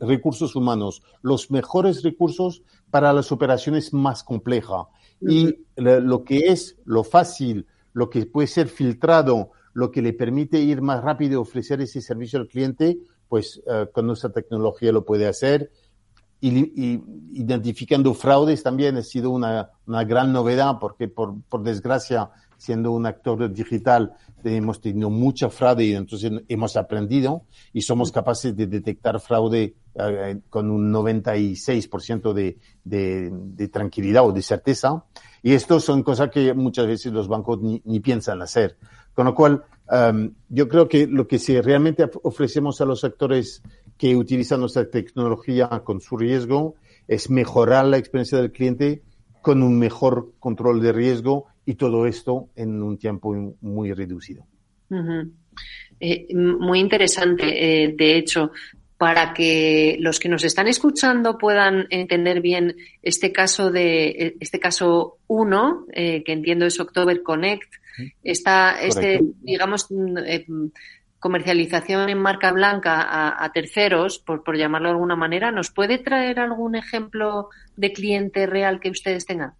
recursos 0.00 0.54
humanos, 0.54 1.02
los 1.22 1.50
mejores 1.50 2.02
recursos 2.02 2.62
para 2.90 3.12
las 3.12 3.32
operaciones 3.32 3.94
más 3.94 4.22
complejas. 4.22 4.86
Y 5.20 5.64
lo 5.76 6.24
que 6.24 6.48
es 6.48 6.76
lo 6.84 7.04
fácil, 7.04 7.66
lo 7.94 8.10
que 8.10 8.26
puede 8.26 8.46
ser 8.46 8.68
filtrado, 8.68 9.50
lo 9.72 9.90
que 9.90 10.02
le 10.02 10.12
permite 10.12 10.60
ir 10.60 10.82
más 10.82 11.02
rápido 11.02 11.34
y 11.34 11.36
ofrecer 11.36 11.80
ese 11.80 12.02
servicio 12.02 12.38
al 12.38 12.48
cliente, 12.48 12.98
pues 13.28 13.62
eh, 13.66 13.86
con 13.92 14.06
nuestra 14.06 14.30
tecnología 14.30 14.92
lo 14.92 15.04
puede 15.04 15.26
hacer 15.26 15.70
y, 16.40 17.00
identificando 17.32 18.14
fraudes 18.14 18.62
también 18.62 18.96
ha 18.96 19.02
sido 19.02 19.30
una, 19.30 19.70
una 19.86 20.04
gran 20.04 20.32
novedad 20.32 20.78
porque 20.80 21.08
por, 21.08 21.40
por, 21.48 21.62
desgracia, 21.62 22.30
siendo 22.56 22.92
un 22.92 23.06
actor 23.06 23.52
digital, 23.52 24.12
hemos 24.44 24.80
tenido 24.80 25.10
mucha 25.10 25.50
fraude 25.50 25.84
y 25.84 25.94
entonces 25.94 26.30
hemos 26.48 26.76
aprendido 26.76 27.42
y 27.72 27.82
somos 27.82 28.12
capaces 28.12 28.56
de 28.56 28.66
detectar 28.66 29.20
fraude 29.20 29.74
eh, 29.94 30.40
con 30.48 30.70
un 30.70 30.92
96% 30.92 32.32
de, 32.32 32.58
de, 32.84 33.30
de, 33.32 33.68
tranquilidad 33.68 34.24
o 34.26 34.32
de 34.32 34.42
certeza. 34.42 35.04
Y 35.42 35.52
esto 35.52 35.80
son 35.80 36.02
cosas 36.02 36.30
que 36.30 36.54
muchas 36.54 36.86
veces 36.86 37.12
los 37.12 37.28
bancos 37.28 37.60
ni, 37.60 37.82
ni 37.84 38.00
piensan 38.00 38.42
hacer. 38.42 38.76
Con 39.14 39.26
lo 39.26 39.34
cual, 39.34 39.64
um, 39.90 40.32
yo 40.48 40.68
creo 40.68 40.88
que 40.88 41.08
lo 41.08 41.26
que 41.26 41.40
si 41.40 41.60
realmente 41.60 42.08
ofrecemos 42.22 42.80
a 42.80 42.84
los 42.84 43.02
actores 43.02 43.62
que 43.98 44.16
utilizan 44.16 44.60
nuestra 44.60 44.88
tecnología 44.88 45.68
con 45.84 46.00
su 46.00 46.16
riesgo 46.16 46.76
es 47.06 47.30
mejorar 47.30 47.84
la 47.86 47.98
experiencia 47.98 48.38
del 48.38 48.52
cliente 48.52 49.02
con 49.42 49.62
un 49.62 49.78
mejor 49.78 50.32
control 50.38 50.80
de 50.80 50.92
riesgo 50.92 51.46
y 51.66 51.74
todo 51.74 52.06
esto 52.06 52.48
en 52.56 52.82
un 52.82 52.96
tiempo 52.96 53.34
muy 53.60 53.92
reducido. 53.92 54.46
eh, 56.00 56.26
muy 56.34 56.80
interesante, 56.80 57.84
eh, 57.84 57.94
de 57.96 58.16
hecho, 58.16 58.52
para 58.98 59.32
que 59.32 59.96
los 60.00 60.18
que 60.18 60.28
nos 60.28 60.44
están 60.44 60.66
escuchando 60.66 61.38
puedan 61.38 61.86
entender 61.90 62.40
bien 62.40 62.76
este 63.00 63.32
caso 63.32 63.70
de 63.70 64.36
este 64.40 64.58
caso 64.58 65.18
1, 65.28 65.86
eh, 65.92 66.22
que 66.24 66.32
entiendo 66.32 66.66
es 66.66 66.80
October 66.80 67.22
Connect, 67.22 67.72
está 68.22 68.80
este, 68.80 69.20
digamos, 69.40 69.86
eh, 70.26 70.46
comercialización 71.18 72.08
en 72.08 72.18
marca 72.18 72.52
blanca 72.52 73.02
a, 73.02 73.44
a 73.44 73.52
terceros, 73.52 74.18
por, 74.18 74.44
por, 74.44 74.56
llamarlo 74.56 74.88
de 74.88 74.92
alguna 74.94 75.16
manera, 75.16 75.50
¿nos 75.50 75.70
puede 75.70 75.98
traer 75.98 76.38
algún 76.38 76.76
ejemplo 76.76 77.48
de 77.76 77.92
cliente 77.92 78.46
real 78.46 78.80
que 78.80 78.90
ustedes 78.90 79.26
tengan? 79.26 79.54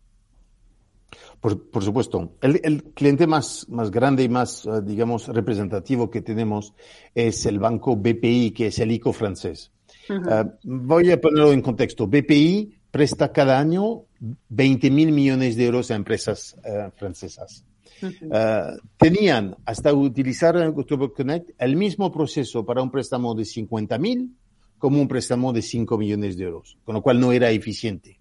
Por, 1.41 1.71
por 1.71 1.83
supuesto. 1.83 2.33
El, 2.41 2.61
el, 2.65 2.83
cliente 2.95 3.27
más, 3.27 3.67
más 3.69 3.91
grande 3.91 4.25
y 4.25 4.29
más, 4.29 4.67
uh, 4.67 4.83
digamos, 4.83 5.29
representativo 5.29 6.11
que 6.11 6.21
tenemos 6.21 6.75
es 7.15 7.47
el 7.47 7.59
banco 7.59 7.97
BPI, 7.97 8.53
que 8.53 8.67
es 8.69 8.79
el 8.79 8.93
ICO 8.93 9.13
francés. 9.13 9.73
Uh 10.09 10.15
-huh. 10.15 10.47
uh, 10.47 10.59
voy 10.63 11.11
a 11.13 11.21
ponerlo 11.21 11.53
en 11.53 11.63
contexto. 11.63 12.07
BPI 12.07 12.79
presta 12.91 13.33
cada 13.33 13.59
año 13.59 14.05
20 14.49 14.91
mil 14.91 15.13
millones 15.13 15.57
de 15.57 15.67
euros 15.67 15.91
a 15.91 15.95
empresas 15.95 16.57
eh, 16.65 16.91
francesas. 16.97 17.65
Uh 18.01 18.07
-huh. 18.07 18.81
tenían 18.97 19.57
hasta 19.65 19.93
utilizar 19.93 20.57
October 20.57 21.11
Connect 21.15 21.51
el 21.59 21.77
mismo 21.77 22.13
proceso 22.13 22.65
para 22.65 22.83
un 22.83 22.91
préstamo 22.91 23.35
de 23.35 23.45
50 23.45 23.99
mil 23.99 24.35
como 24.79 25.01
un 25.01 25.09
préstamo 25.09 25.53
de 25.53 25.63
5 25.63 25.99
millones 25.99 26.37
de 26.37 26.45
euros, 26.45 26.79
con 26.85 26.95
lo 26.95 27.03
cual 27.03 27.19
no 27.21 27.33
era 27.33 27.51
eficiente. 27.51 28.21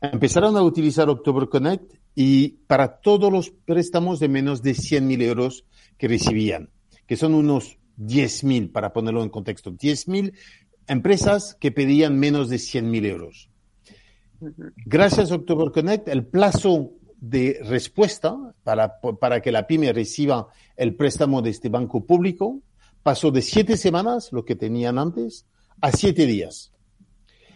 Empezaron 0.00 0.56
a 0.56 0.62
utilizar 0.62 1.08
October 1.08 1.48
Connect 1.48 1.94
y 2.14 2.48
para 2.66 3.00
todos 3.00 3.32
los 3.32 3.50
préstamos 3.50 4.20
de 4.20 4.28
menos 4.28 4.62
de 4.62 4.74
100 4.74 5.06
mil 5.06 5.22
euros 5.22 5.64
que 5.96 6.08
recibían, 6.08 6.70
que 7.06 7.16
son 7.16 7.34
unos 7.34 7.78
10 7.96 8.44
mil, 8.44 8.70
para 8.70 8.92
ponerlo 8.92 9.22
en 9.22 9.30
contexto, 9.30 9.70
10 9.72 10.08
mil 10.08 10.32
empresas 10.86 11.56
que 11.60 11.72
pedían 11.72 12.18
menos 12.18 12.48
de 12.48 12.58
100 12.58 12.90
mil 12.90 13.04
euros. 13.04 13.50
Gracias 14.86 15.32
a 15.32 15.34
October 15.34 15.72
Connect, 15.72 16.08
el 16.08 16.24
plazo 16.24 16.92
de 17.20 17.60
respuesta 17.64 18.36
para, 18.62 19.00
para 19.00 19.40
que 19.40 19.52
la 19.52 19.66
pyme 19.66 19.92
reciba 19.92 20.48
el 20.76 20.94
préstamo 20.94 21.42
de 21.42 21.50
este 21.50 21.68
banco 21.68 22.04
público 22.04 22.62
pasó 23.02 23.30
de 23.30 23.42
siete 23.42 23.76
semanas, 23.76 24.32
lo 24.32 24.44
que 24.44 24.56
tenían 24.56 24.98
antes, 24.98 25.46
a 25.80 25.92
siete 25.92 26.26
días. 26.26 26.72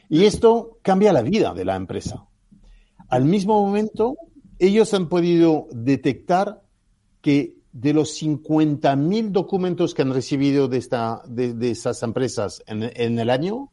Y 0.09 0.25
esto 0.25 0.79
cambia 0.83 1.13
la 1.13 1.23
vida 1.23 1.55
de 1.55 1.65
la 1.65 1.77
empresa. 1.77 2.27
Al 3.09 3.25
mismo 3.25 3.65
momento, 3.65 4.17
ellos 4.59 4.95
han 4.95 5.09
podido 5.09 5.67
detectar 5.73 6.63
que 7.21 7.59
de 7.73 7.93
los 7.93 8.15
50 8.15 8.95
mil 8.97 9.33
documentos 9.33 9.95
que 9.95 10.03
han 10.03 10.13
recibido 10.13 10.69
de, 10.69 10.79
esta, 10.79 11.23
de, 11.27 11.55
de 11.55 11.71
esas 11.71 12.03
empresas 12.03 12.63
en, 12.67 12.91
en, 12.95 13.19
el 13.19 13.31
año, 13.31 13.71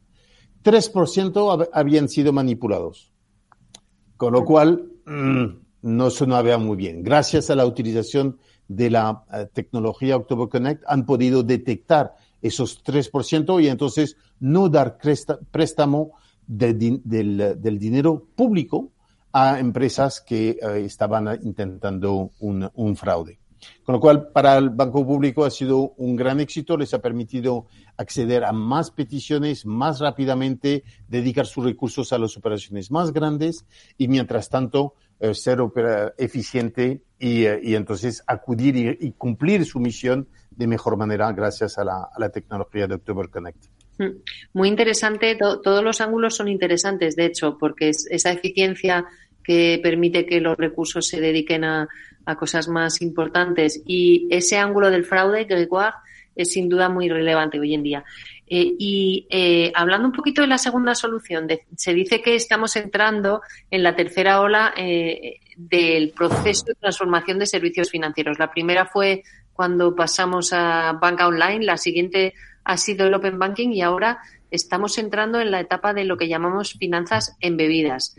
3% 0.64 1.68
habían 1.72 2.08
sido 2.08 2.32
manipulados. 2.32 3.12
Con 4.16 4.32
lo 4.32 4.44
cual, 4.44 4.90
mmm, 5.06 5.46
no 5.82 6.10
sonaba 6.10 6.58
muy 6.58 6.76
bien. 6.76 7.02
Gracias 7.02 7.50
a 7.50 7.54
la 7.54 7.66
utilización 7.66 8.38
de 8.70 8.88
la 8.88 9.10
uh, 9.10 9.46
tecnología 9.52 10.16
October 10.16 10.48
Connect, 10.48 10.84
han 10.86 11.04
podido 11.04 11.42
detectar 11.42 12.14
esos 12.40 12.84
3% 12.84 13.60
y 13.62 13.66
entonces 13.66 14.16
no 14.38 14.68
dar 14.68 14.96
préstamo 15.50 16.12
de, 16.46 16.74
de, 16.74 17.56
del, 17.56 17.78
dinero 17.80 18.28
público 18.36 18.92
a 19.32 19.58
empresas 19.58 20.20
que 20.20 20.56
uh, 20.62 20.68
estaban 20.76 21.40
intentando 21.42 22.30
un, 22.38 22.96
fraude. 22.96 23.39
Con 23.84 23.94
lo 23.94 24.00
cual, 24.00 24.28
para 24.32 24.56
el 24.56 24.70
Banco 24.70 25.06
Público 25.06 25.44
ha 25.44 25.50
sido 25.50 25.94
un 25.96 26.16
gran 26.16 26.40
éxito, 26.40 26.76
les 26.76 26.94
ha 26.94 27.00
permitido 27.00 27.66
acceder 27.96 28.44
a 28.44 28.52
más 28.52 28.90
peticiones 28.90 29.66
más 29.66 30.00
rápidamente, 30.00 30.84
dedicar 31.08 31.46
sus 31.46 31.64
recursos 31.64 32.12
a 32.12 32.18
las 32.18 32.36
operaciones 32.36 32.90
más 32.90 33.12
grandes 33.12 33.66
y, 33.98 34.08
mientras 34.08 34.48
tanto, 34.48 34.94
uh, 35.20 35.34
ser 35.34 35.58
eficiente 36.18 37.02
y, 37.18 37.46
uh, 37.46 37.58
y, 37.62 37.74
entonces 37.74 38.22
acudir 38.26 38.98
y, 39.00 39.12
cumplir 39.12 39.64
su 39.64 39.80
misión 39.80 40.28
de 40.50 40.66
mejor 40.66 40.96
manera 40.96 41.32
gracias 41.32 41.78
a 41.78 41.84
la, 41.84 42.30
tecnología 42.30 42.86
de 42.86 42.94
October 42.94 43.28
Connect. 43.28 43.66
Mm. 43.98 44.22
Muy 44.54 44.68
interesante, 44.68 45.36
to 45.36 45.60
todos 45.60 45.84
los 45.84 46.00
ángulos 46.00 46.36
son 46.36 46.48
interesantes, 46.48 47.16
de 47.16 47.26
hecho, 47.26 47.58
porque 47.58 47.90
es 47.90 48.06
esa 48.10 48.32
eficiencia 48.32 49.04
que 49.42 49.80
permite 49.82 50.26
que 50.26 50.40
los 50.40 50.56
recursos 50.56 51.06
se 51.06 51.20
dediquen 51.20 51.64
a, 51.64 51.88
a 52.24 52.36
cosas 52.36 52.68
más 52.68 53.02
importantes 53.02 53.82
y 53.86 54.28
ese 54.30 54.58
ángulo 54.58 54.90
del 54.90 55.04
fraude, 55.04 55.44
Gregoire, 55.44 55.96
es 56.34 56.52
sin 56.52 56.68
duda 56.68 56.88
muy 56.88 57.08
relevante 57.08 57.58
hoy 57.58 57.74
en 57.74 57.82
día. 57.82 58.04
Eh, 58.46 58.74
y 58.78 59.26
eh, 59.30 59.70
hablando 59.74 60.08
un 60.08 60.12
poquito 60.12 60.42
de 60.42 60.48
la 60.48 60.58
segunda 60.58 60.94
solución, 60.94 61.46
se 61.76 61.94
dice 61.94 62.20
que 62.20 62.34
estamos 62.34 62.74
entrando 62.76 63.42
en 63.70 63.82
la 63.82 63.94
tercera 63.94 64.40
ola 64.40 64.74
eh, 64.76 65.38
del 65.56 66.10
proceso 66.10 66.64
de 66.66 66.74
transformación 66.74 67.38
de 67.38 67.46
servicios 67.46 67.90
financieros. 67.90 68.38
La 68.38 68.50
primera 68.50 68.86
fue 68.86 69.22
cuando 69.52 69.94
pasamos 69.94 70.52
a 70.52 70.92
banca 71.00 71.28
online, 71.28 71.64
la 71.64 71.76
siguiente 71.76 72.34
ha 72.64 72.76
sido 72.76 73.06
el 73.06 73.14
Open 73.14 73.38
Banking 73.38 73.70
y 73.70 73.82
ahora 73.82 74.18
estamos 74.50 74.98
entrando 74.98 75.40
en 75.40 75.50
la 75.50 75.60
etapa 75.60 75.92
de 75.92 76.04
lo 76.04 76.16
que 76.16 76.28
llamamos 76.28 76.74
finanzas 76.74 77.36
embebidas. 77.40 78.16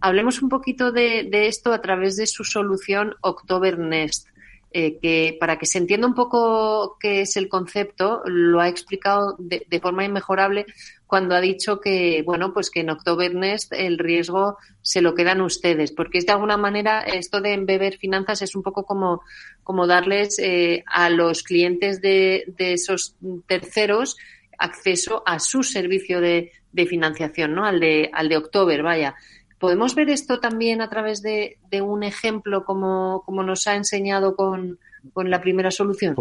Hablemos 0.00 0.42
un 0.42 0.48
poquito 0.48 0.92
de, 0.92 1.28
esto 1.32 1.72
a 1.72 1.80
través 1.80 2.16
de 2.16 2.26
su 2.26 2.44
solución 2.44 3.14
October 3.20 3.78
Nest. 3.78 4.28
Eh, 4.74 4.98
que 5.02 5.36
para 5.38 5.58
que 5.58 5.66
se 5.66 5.76
entienda 5.76 6.06
un 6.06 6.14
poco 6.14 6.96
qué 6.98 7.20
es 7.20 7.36
el 7.36 7.50
concepto, 7.50 8.22
lo 8.24 8.58
ha 8.58 8.68
explicado 8.68 9.36
de, 9.38 9.66
forma 9.80 10.02
inmejorable 10.02 10.64
cuando 11.06 11.34
ha 11.34 11.42
dicho 11.42 11.78
que, 11.78 12.22
bueno, 12.24 12.54
pues 12.54 12.70
que 12.70 12.80
en 12.80 12.88
October 12.88 13.34
Nest 13.34 13.74
el 13.74 13.98
riesgo 13.98 14.56
se 14.80 15.02
lo 15.02 15.14
quedan 15.14 15.42
ustedes, 15.42 15.92
porque 15.92 16.16
es 16.16 16.24
de 16.24 16.32
alguna 16.32 16.56
manera 16.56 17.02
esto 17.02 17.42
de 17.42 17.52
embeber 17.52 17.98
finanzas 17.98 18.40
es 18.40 18.56
un 18.56 18.62
poco 18.62 18.86
como, 18.86 19.20
como 19.62 19.86
darles 19.86 20.38
eh, 20.38 20.84
a 20.86 21.10
los 21.10 21.42
clientes 21.42 22.00
de, 22.00 22.44
de, 22.56 22.72
esos 22.72 23.14
terceros 23.46 24.16
acceso 24.56 25.22
a 25.26 25.38
su 25.38 25.62
servicio 25.64 26.22
de, 26.22 26.50
de 26.72 26.86
financiación, 26.86 27.54
¿no? 27.54 27.64
Al 27.64 27.80
de, 27.80 28.10
al 28.12 28.28
de 28.28 28.36
October, 28.36 28.82
vaya. 28.82 29.14
¿Podemos 29.62 29.94
ver 29.94 30.10
esto 30.10 30.40
también 30.40 30.82
a 30.82 30.90
través 30.90 31.22
de, 31.22 31.58
de 31.70 31.82
un 31.82 32.02
ejemplo 32.02 32.64
como, 32.64 33.22
como, 33.24 33.44
nos 33.44 33.68
ha 33.68 33.76
enseñado 33.76 34.34
con, 34.34 34.80
con, 35.12 35.30
la 35.30 35.40
primera 35.40 35.70
solución? 35.70 36.16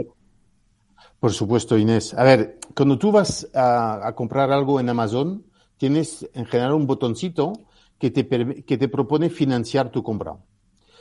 Por 1.19 1.33
supuesto, 1.33 1.75
Inés. 1.75 2.13
A 2.13 2.24
ver, 2.24 2.60
cuando 2.75 3.00
tú 3.00 3.12
vas 3.12 3.50
a, 3.55 4.07
a 4.07 4.13
comprar 4.13 4.51
algo 4.51 4.79
en 4.79 4.89
Amazon, 4.89 5.43
tienes 5.77 6.29
en 6.36 6.45
general 6.45 6.74
un 6.74 6.86
botoncito 6.86 7.53
que 7.98 8.12
te, 8.12 8.27
que 8.63 8.77
te 8.77 8.88
propone 8.88 9.31
financiar 9.31 9.89
tu 9.89 10.03
compra. 10.03 10.33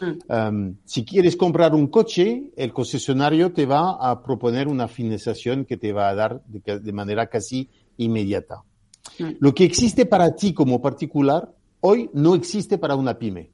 Mm. 0.00 0.32
Um, 0.32 0.76
si 0.86 1.04
quieres 1.04 1.36
comprar 1.36 1.74
un 1.74 1.88
coche, 1.88 2.52
el 2.56 2.72
concesionario 2.72 3.52
te 3.52 3.66
va 3.66 3.98
a 4.00 4.22
proponer 4.22 4.66
una 4.66 4.88
financiación 4.88 5.66
que 5.66 5.76
te 5.76 5.92
va 5.92 6.08
a 6.08 6.14
dar 6.14 6.42
de, 6.46 6.80
de 6.80 6.92
manera 6.94 7.26
casi 7.26 7.68
inmediata. 7.98 8.62
Mm. 9.18 9.32
Lo 9.40 9.54
que 9.54 9.64
existe 9.64 10.06
para 10.06 10.34
ti 10.34 10.54
como 10.54 10.80
particular 10.80 11.59
hoy 11.80 12.10
no 12.12 12.34
existe 12.34 12.78
para 12.78 12.96
una 12.96 13.18
pyme. 13.18 13.52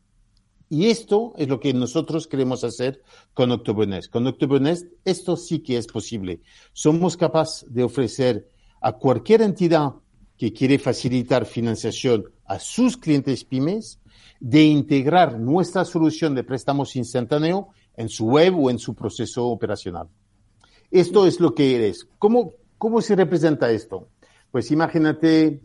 Y 0.69 0.87
esto 0.87 1.33
es 1.37 1.49
lo 1.49 1.61
que 1.61 1.73
nosotros 1.73 2.27
queremos 2.27 2.65
hacer 2.65 3.01
con 3.35 3.53
Octobernest. 3.53 4.11
Con 4.11 4.27
Octobernest 4.27 4.87
esto 5.05 5.37
sí 5.37 5.61
que 5.61 5.77
es 5.77 5.87
posible. 5.87 6.41
Somos 6.73 7.17
capaces 7.17 7.73
de 7.73 7.85
ofrecer 7.85 8.51
a 8.81 8.93
cualquier 8.93 9.43
entidad 9.43 9.95
que 10.37 10.53
quiere 10.53 10.79
facilitar 10.79 11.47
financiación 11.47 12.25
a 12.45 12.59
sus 12.59 12.97
clientes 12.97 13.45
pymes, 13.45 14.01
de 14.39 14.63
integrar 14.65 15.41
nuestra 15.41 15.85
solución 15.85 16.35
de 16.35 16.45
préstamos 16.45 16.95
instantáneo 16.97 17.69
en 17.97 18.09
su 18.09 18.27
web 18.27 18.59
o 18.59 18.71
en 18.71 18.79
su 18.79 18.95
proceso 18.95 19.47
operacional. 19.47 20.09
Esto 20.91 21.27
es 21.27 21.41
lo 21.41 21.55
que 21.55 21.75
eres. 21.75 22.07
¿Cómo, 22.19 22.53
cómo 22.77 23.01
se 23.01 23.17
representa 23.17 23.71
esto? 23.71 24.09
Pues 24.51 24.71
imagínate 24.71 25.63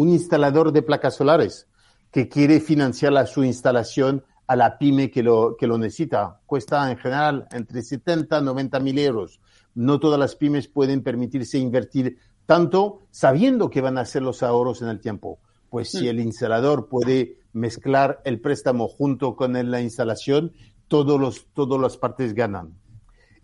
un 0.00 0.08
instalador 0.08 0.72
de 0.72 0.80
placas 0.80 1.16
solares 1.16 1.68
que 2.10 2.26
quiere 2.26 2.60
financiar 2.60 3.26
su 3.26 3.44
instalación 3.44 4.24
a 4.46 4.56
la 4.56 4.78
pyme 4.78 5.10
que 5.10 5.22
lo, 5.22 5.56
que 5.58 5.66
lo 5.66 5.76
necesita. 5.76 6.40
Cuesta 6.46 6.90
en 6.90 6.96
general 6.96 7.46
entre 7.52 7.82
70 7.82 8.38
y 8.38 8.42
90 8.42 8.80
mil 8.80 8.98
euros. 8.98 9.40
No 9.74 10.00
todas 10.00 10.18
las 10.18 10.36
pymes 10.36 10.68
pueden 10.68 11.02
permitirse 11.02 11.58
invertir 11.58 12.16
tanto 12.46 13.00
sabiendo 13.10 13.68
que 13.68 13.82
van 13.82 13.98
a 13.98 14.00
hacer 14.00 14.22
los 14.22 14.42
ahorros 14.42 14.80
en 14.80 14.88
el 14.88 15.00
tiempo. 15.00 15.38
Pues 15.68 15.90
si 15.90 16.06
mm. 16.06 16.08
el 16.08 16.20
instalador 16.20 16.88
puede 16.88 17.36
mezclar 17.52 18.22
el 18.24 18.40
préstamo 18.40 18.88
junto 18.88 19.36
con 19.36 19.52
la 19.70 19.82
instalación, 19.82 20.54
todos 20.88 21.20
los, 21.20 21.46
todas 21.52 21.78
las 21.78 21.98
partes 21.98 22.32
ganan. 22.32 22.72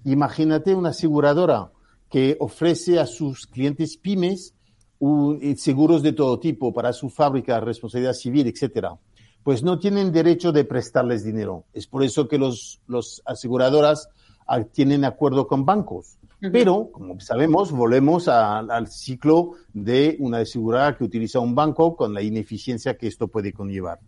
Imagínate 0.04 0.74
una 0.74 0.88
aseguradora 0.88 1.72
que 2.08 2.38
ofrece 2.40 2.98
a 2.98 3.04
sus 3.04 3.46
clientes 3.46 3.98
pymes 3.98 4.55
eh, 5.00 5.56
seguros 5.56 6.02
de 6.02 6.12
todo 6.12 6.38
tipo 6.38 6.72
para 6.72 6.92
su 6.92 7.10
fábrica, 7.10 7.60
responsabilidad 7.60 8.14
civil, 8.14 8.46
etcétera. 8.46 8.96
Pues 9.42 9.62
no 9.62 9.78
tienen 9.78 10.12
derecho 10.12 10.52
de 10.52 10.64
prestarles 10.64 11.24
dinero. 11.24 11.64
Es 11.72 11.86
por 11.86 12.02
eso 12.02 12.26
que 12.26 12.38
los, 12.38 12.80
los 12.86 13.22
aseguradoras 13.24 14.08
ah, 14.46 14.64
tienen 14.64 15.04
acuerdo 15.04 15.46
con 15.46 15.64
bancos. 15.64 16.18
Pero, 16.38 16.90
como 16.92 17.18
sabemos, 17.18 17.72
volvemos 17.72 18.28
al 18.28 18.88
ciclo 18.88 19.52
de 19.72 20.16
una 20.20 20.38
aseguradora 20.38 20.96
que 20.96 21.04
utiliza 21.04 21.40
un 21.40 21.54
banco 21.54 21.96
con 21.96 22.12
la 22.12 22.22
ineficiencia 22.22 22.98
que 22.98 23.06
esto 23.06 23.28
puede 23.28 23.52
conllevar. 23.52 24.00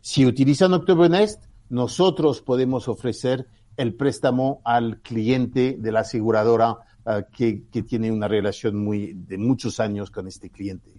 Si 0.00 0.26
utilizan 0.26 0.72
Nest, 1.10 1.44
nosotros 1.68 2.42
podemos 2.42 2.88
ofrecer 2.88 3.46
el 3.76 3.94
préstamo 3.94 4.60
al 4.64 5.00
cliente 5.00 5.76
de 5.78 5.92
la 5.92 6.00
aseguradora 6.00 6.78
uh, 7.06 7.22
que, 7.32 7.64
que, 7.70 7.82
tiene 7.82 8.10
una 8.10 8.28
relación 8.28 8.76
muy 8.76 9.14
de 9.14 9.38
muchos 9.38 9.80
años 9.80 10.10
con 10.10 10.26
este 10.28 10.50
cliente. 10.50 10.90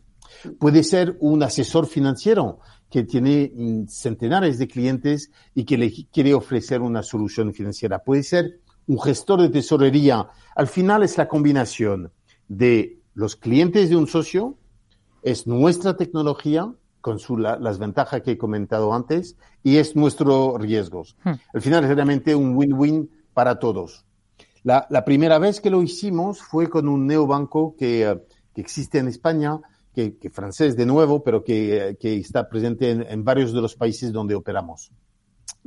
Puede 0.59 0.83
ser 0.83 1.17
un 1.19 1.43
asesor 1.43 1.87
financiero 1.87 2.59
que 2.89 3.03
tiene 3.03 3.51
mm, 3.53 3.87
centenares 3.87 4.57
de 4.57 4.67
clientes 4.67 5.31
y 5.53 5.65
que 5.65 5.77
le 5.77 5.91
quiere 6.11 6.33
ofrecer 6.33 6.81
una 6.81 7.03
solución 7.03 7.53
financiera. 7.53 7.99
Puede 7.99 8.23
ser 8.23 8.59
un 8.87 8.99
gestor 8.99 9.41
de 9.41 9.49
tesorería. 9.49 10.29
Al 10.55 10.67
final 10.67 11.03
es 11.03 11.17
la 11.17 11.27
combinación 11.27 12.11
de 12.47 12.99
los 13.13 13.35
clientes 13.35 13.89
de 13.89 13.95
un 13.95 14.07
socio, 14.07 14.57
es 15.21 15.47
nuestra 15.47 15.97
tecnología 15.97 16.71
con 17.01 17.19
su, 17.19 17.37
las 17.37 17.79
ventajas 17.79 18.21
que 18.21 18.31
he 18.31 18.37
comentado 18.37 18.93
antes 18.93 19.37
y 19.63 19.77
es 19.77 19.95
nuestro 19.95 20.57
riesgos. 20.57 21.15
Hmm. 21.23 21.33
Al 21.53 21.61
final 21.61 21.83
es 21.83 21.89
realmente 21.91 22.35
un 22.35 22.55
win-win 22.55 23.09
para 23.33 23.59
todos. 23.59 24.05
La, 24.67 24.85
la, 24.89 25.05
primera 25.05 25.39
vez 25.39 25.61
que 25.61 25.69
lo 25.69 25.81
hicimos 25.81 26.41
fue 26.41 26.69
con 26.69 26.89
un 26.89 27.07
neobanco 27.07 27.73
que, 27.77 28.05
eh, 28.05 28.21
que 28.53 28.59
existe 28.59 28.97
en 28.97 29.07
España, 29.07 29.61
que, 29.95 30.17
que, 30.17 30.29
francés 30.29 30.75
de 30.75 30.85
nuevo, 30.85 31.23
pero 31.23 31.41
que, 31.41 31.77
eh, 31.77 31.97
que 31.97 32.17
está 32.17 32.49
presente 32.49 32.91
en, 32.91 33.01
en, 33.09 33.23
varios 33.23 33.53
de 33.53 33.61
los 33.61 33.75
países 33.75 34.11
donde 34.11 34.35
operamos, 34.35 34.91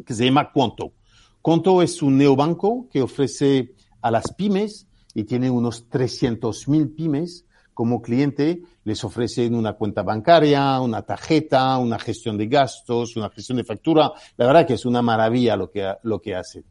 que 0.04 0.12
se 0.12 0.26
llama 0.26 0.52
Conto. 0.52 0.92
Conto 1.40 1.80
es 1.80 2.02
un 2.02 2.18
neobanco 2.18 2.90
que 2.90 3.00
ofrece 3.00 3.74
a 4.02 4.10
las 4.10 4.34
pymes 4.34 4.86
y 5.14 5.24
tiene 5.24 5.48
unos 5.48 5.88
300.000 5.88 6.94
pymes 6.94 7.46
como 7.72 8.02
cliente, 8.02 8.60
les 8.84 9.02
ofrecen 9.02 9.54
una 9.54 9.72
cuenta 9.72 10.02
bancaria, 10.02 10.78
una 10.78 11.00
tarjeta, 11.00 11.78
una 11.78 11.98
gestión 11.98 12.36
de 12.36 12.48
gastos, 12.48 13.16
una 13.16 13.30
gestión 13.30 13.56
de 13.56 13.64
factura. 13.64 14.12
La 14.36 14.44
verdad 14.44 14.66
que 14.66 14.74
es 14.74 14.84
una 14.84 15.00
maravilla 15.00 15.56
lo 15.56 15.70
que, 15.70 15.90
lo 16.02 16.20
que 16.20 16.34
hacen. 16.34 16.66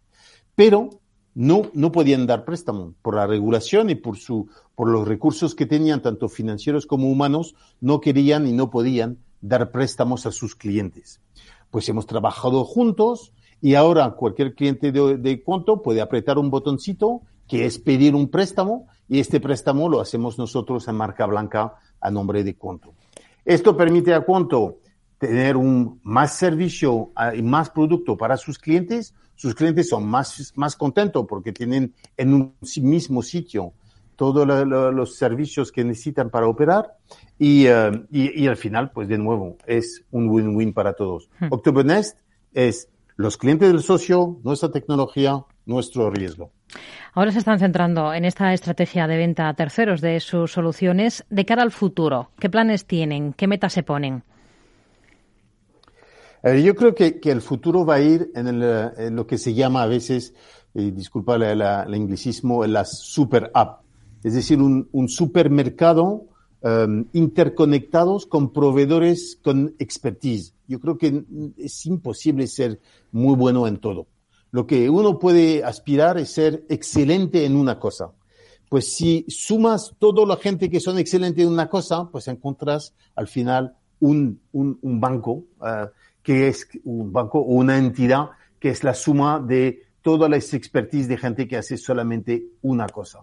Pero 0.54 0.92
no, 1.36 1.64
no 1.74 1.92
podían 1.92 2.28
dar 2.28 2.46
préstamo 2.46 2.94
por 3.02 3.16
la 3.16 3.28
regulación 3.28 3.90
y 3.90 3.96
por, 3.96 4.18
su, 4.18 4.50
por 4.76 4.90
los 4.90 5.08
recursos 5.08 5.56
que 5.56 5.66
tenían, 5.66 6.02
tanto 6.02 6.30
financieros 6.30 6.86
como 6.86 7.10
humanos, 7.10 7.56
no 7.82 8.02
querían 8.02 8.48
y 8.48 8.54
no 8.54 8.70
podían 8.70 9.20
dar 9.42 9.72
préstamos 9.72 10.26
a 10.26 10.32
sus 10.32 10.56
clientes. 10.56 11.22
Pues 11.72 11.88
hemos 11.90 12.06
trabajado 12.06 12.64
juntos, 12.66 13.32
y 13.62 13.76
ahora 13.76 14.10
cualquier 14.12 14.56
cliente 14.56 14.92
de, 14.92 15.18
de 15.18 15.44
Conto 15.44 15.82
puede 15.82 16.02
apretar 16.02 16.38
un 16.38 16.50
botoncito 16.50 17.22
que 17.48 17.66
es 17.66 17.80
pedir 17.80 18.16
un 18.16 18.30
préstamo 18.30 18.88
y 19.08 19.20
este 19.20 19.40
préstamo 19.40 19.90
lo 19.90 20.00
hacemos 20.00 20.38
nosotros 20.38 20.88
en 20.88 20.96
marca 20.96 21.26
blanca 21.26 21.76
a 22.00 22.12
nombre 22.12 22.44
de 22.44 22.56
Conto. 22.56 22.94
Esto 23.44 23.76
permite 23.76 24.14
a 24.14 24.24
Conto 24.24 24.78
tener 25.20 25.58
un 25.58 26.00
más 26.04 26.36
servicio 26.36 27.12
ah, 27.16 27.36
y 27.36 27.44
más 27.44 27.70
producto 27.70 28.18
para 28.18 28.38
sus 28.38 28.58
clientes. 28.58 29.14
Sus 29.36 29.54
clientes 29.54 29.88
son 29.88 30.08
más, 30.08 30.54
más 30.56 30.76
contentos 30.76 31.26
porque 31.30 31.52
tienen 31.52 31.94
en 32.18 32.34
un 32.34 32.56
mismo 32.82 33.22
sitio 33.22 33.74
todos 34.16 34.46
los 34.46 35.15
servicios 35.15 35.72
que 35.72 35.84
necesitan 35.86 36.30
para 36.30 36.48
operar 36.48 36.98
y, 37.38 37.70
uh, 37.70 38.06
y, 38.12 38.43
y, 38.43 38.48
al 38.48 38.58
final, 38.58 38.91
pues 38.91 39.08
de 39.08 39.17
nuevo, 39.17 39.56
es 39.65 40.04
un 40.12 40.28
win-win 40.28 40.74
para 40.74 40.91
todos. 40.91 41.30
Hmm. 41.39 41.48
October 41.52 41.86
Nest 41.86 42.20
es 42.54 42.89
los 43.15 43.38
clientes 43.38 43.72
del 43.72 43.82
socio, 43.82 44.38
nuestra 44.43 44.72
tecnología, 44.72 45.41
nuestro 45.65 46.10
riesgo. 46.10 46.52
Ahora 47.13 47.32
se 47.32 47.39
están 47.39 47.60
centrando 47.60 48.13
en 48.13 48.26
esta 48.26 48.54
estrategia 48.54 49.08
de 49.08 49.17
venta 49.17 49.48
a 49.48 49.54
terceros 49.54 50.02
de 50.02 50.20
sus 50.20 50.52
soluciones. 50.52 51.26
De 51.30 51.46
cara 51.46 51.63
al 51.63 51.72
futuro, 51.72 52.32
¿qué 52.39 52.50
planes 52.50 52.86
tienen? 52.86 53.32
¿Qué 53.32 53.48
metas 53.48 53.72
se 53.72 53.84
ponen? 53.84 54.24
Eh, 56.43 56.63
yo 56.63 56.75
creo 56.75 56.95
que, 56.95 57.19
el 57.23 57.41
futuro 57.41 57.86
va 57.86 57.95
a 57.95 58.02
ir 58.02 58.32
en, 58.36 59.15
lo 59.15 59.28
que 59.28 59.38
se 59.38 59.54
llama 59.54 59.84
a 59.84 59.88
veces, 59.88 60.34
eh, 60.73 60.91
disculpa 60.91 61.36
el 61.36 61.62
anglicismo, 61.62 62.63
en 62.63 62.73
las 62.73 62.97
super 62.99 63.52
app. 63.54 63.82
Es 64.23 64.34
decir, 64.34 64.62
un, 64.62 65.10
supermercado 65.10 66.25
um, 66.62 67.06
interconectados 67.13 68.25
con 68.25 68.52
proveedores 68.52 69.39
con 69.41 69.75
expertise. 69.80 70.54
Yo 70.67 70.80
creo 70.80 70.97
que 70.97 71.23
es 71.58 71.86
imposible 71.86 72.47
ser 72.47 72.80
muy 73.12 73.36
bueno 73.36 73.65
en 73.65 73.78
todo. 73.78 74.08
Lo 74.52 74.67
que 74.67 74.89
uno 74.89 75.19
puede 75.19 75.63
aspirar 75.63 76.17
es 76.17 76.32
ser 76.32 76.65
excelente 76.69 77.45
en 77.45 77.56
una 77.56 77.80
cosa. 77.80 78.12
Pues 78.67 78.93
si 78.93 79.25
sumas 79.30 79.95
toda 79.99 80.25
la 80.25 80.38
gente 80.38 80.69
que 80.69 80.80
son 80.80 80.99
excelentes 80.99 81.43
en 81.43 81.52
una 81.52 81.69
cosa, 81.69 82.10
pues 82.12 82.28
encuentras 82.28 82.93
al 83.15 83.28
final 83.28 83.75
un, 83.99 84.39
un, 84.52 84.99
banco, 84.99 85.45
uh, 85.60 85.88
que 86.23 86.47
es 86.47 86.67
un 86.84 87.12
banco 87.12 87.39
o 87.39 87.53
una 87.53 87.77
entidad 87.77 88.29
que 88.60 88.69
es 88.69 88.84
la 88.84 88.93
suma 88.93 89.39
de 89.39 89.84
toda 90.01 90.27
la 90.29 90.38
expertise 90.38 91.08
de 91.08 91.17
gente 91.17 91.47
que 91.47 91.58
hace 91.58 91.77
solamente 91.77 92.45
una 92.62 92.88
cosa. 92.88 93.19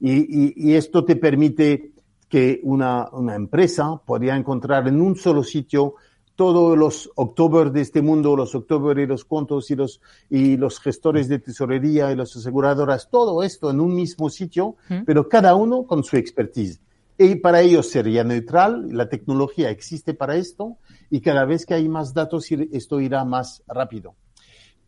Y, 0.00 0.12
y, 0.12 0.54
y 0.56 0.74
esto 0.74 1.04
te 1.04 1.16
permite 1.16 1.92
que 2.28 2.60
una, 2.62 3.08
una 3.12 3.34
empresa 3.34 4.00
podría 4.04 4.36
encontrar 4.36 4.86
en 4.88 5.00
un 5.00 5.16
solo 5.16 5.42
sitio 5.42 5.94
todos 6.36 6.78
los 6.78 7.10
October 7.16 7.70
de 7.70 7.82
este 7.82 8.00
mundo, 8.00 8.34
los 8.34 8.54
October 8.54 8.98
y 8.98 9.06
los 9.06 9.26
contos 9.26 9.70
y 9.70 9.76
los, 9.76 10.00
y 10.30 10.56
los 10.56 10.80
gestores 10.80 11.28
de 11.28 11.38
tesorería 11.38 12.10
y 12.10 12.16
las 12.16 12.34
aseguradoras, 12.34 13.10
todo 13.10 13.42
esto 13.42 13.70
en 13.70 13.78
un 13.78 13.94
mismo 13.94 14.30
sitio, 14.30 14.76
pero 15.04 15.28
cada 15.28 15.54
uno 15.54 15.84
con 15.84 16.02
su 16.02 16.16
expertise. 16.16 16.80
Y 17.22 17.34
para 17.34 17.60
ellos 17.60 17.90
sería 17.90 18.24
neutral, 18.24 18.88
la 18.96 19.10
tecnología 19.10 19.68
existe 19.68 20.14
para 20.14 20.36
esto 20.36 20.78
y 21.10 21.20
cada 21.20 21.44
vez 21.44 21.66
que 21.66 21.74
hay 21.74 21.86
más 21.86 22.14
datos 22.14 22.50
esto 22.50 22.98
irá 22.98 23.26
más 23.26 23.62
rápido. 23.68 24.14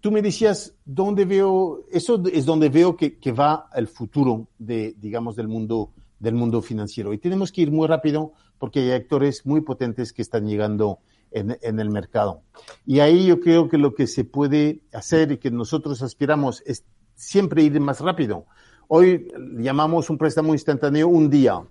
Tú 0.00 0.10
me 0.10 0.22
decías, 0.22 0.74
¿dónde 0.86 1.26
veo? 1.26 1.84
Eso 1.92 2.22
es 2.32 2.46
donde 2.46 2.70
veo 2.70 2.96
que, 2.96 3.18
que 3.18 3.32
va 3.32 3.68
el 3.74 3.86
futuro 3.86 4.48
de, 4.58 4.94
digamos, 4.96 5.36
del 5.36 5.46
mundo 5.46 5.90
del 6.20 6.34
mundo 6.34 6.62
financiero. 6.62 7.12
Y 7.12 7.18
tenemos 7.18 7.52
que 7.52 7.60
ir 7.60 7.70
muy 7.70 7.86
rápido 7.86 8.32
porque 8.58 8.80
hay 8.80 8.92
actores 8.92 9.44
muy 9.44 9.60
potentes 9.60 10.14
que 10.14 10.22
están 10.22 10.46
llegando 10.46 11.00
en, 11.32 11.58
en, 11.60 11.80
el 11.80 11.90
mercado. 11.90 12.44
Y 12.86 13.00
ahí 13.00 13.26
yo 13.26 13.40
creo 13.40 13.68
que 13.68 13.76
lo 13.76 13.92
que 13.92 14.06
se 14.06 14.24
puede 14.24 14.80
hacer 14.94 15.32
y 15.32 15.36
que 15.36 15.50
nosotros 15.50 16.00
aspiramos 16.00 16.62
es 16.64 16.82
siempre 17.14 17.62
ir 17.62 17.78
más 17.78 18.00
rápido. 18.00 18.46
Hoy 18.88 19.28
llamamos 19.58 20.08
un 20.08 20.16
préstamo 20.16 20.54
instantáneo 20.54 21.08
un 21.08 21.28
día. 21.28 21.62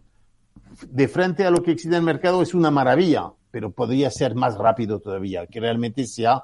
De 0.90 1.08
frente 1.08 1.46
a 1.46 1.52
lo 1.52 1.62
que 1.62 1.72
existe 1.72 1.96
en 1.96 2.00
el 2.00 2.06
mercado 2.06 2.42
es 2.42 2.54
una 2.54 2.72
maravilla, 2.72 3.32
pero 3.52 3.72
podría 3.72 4.10
ser 4.10 4.36
más 4.36 4.58
rápido 4.58 5.00
todavía, 5.00 5.48
que 5.48 5.60
realmente 5.60 6.06
sea 6.08 6.42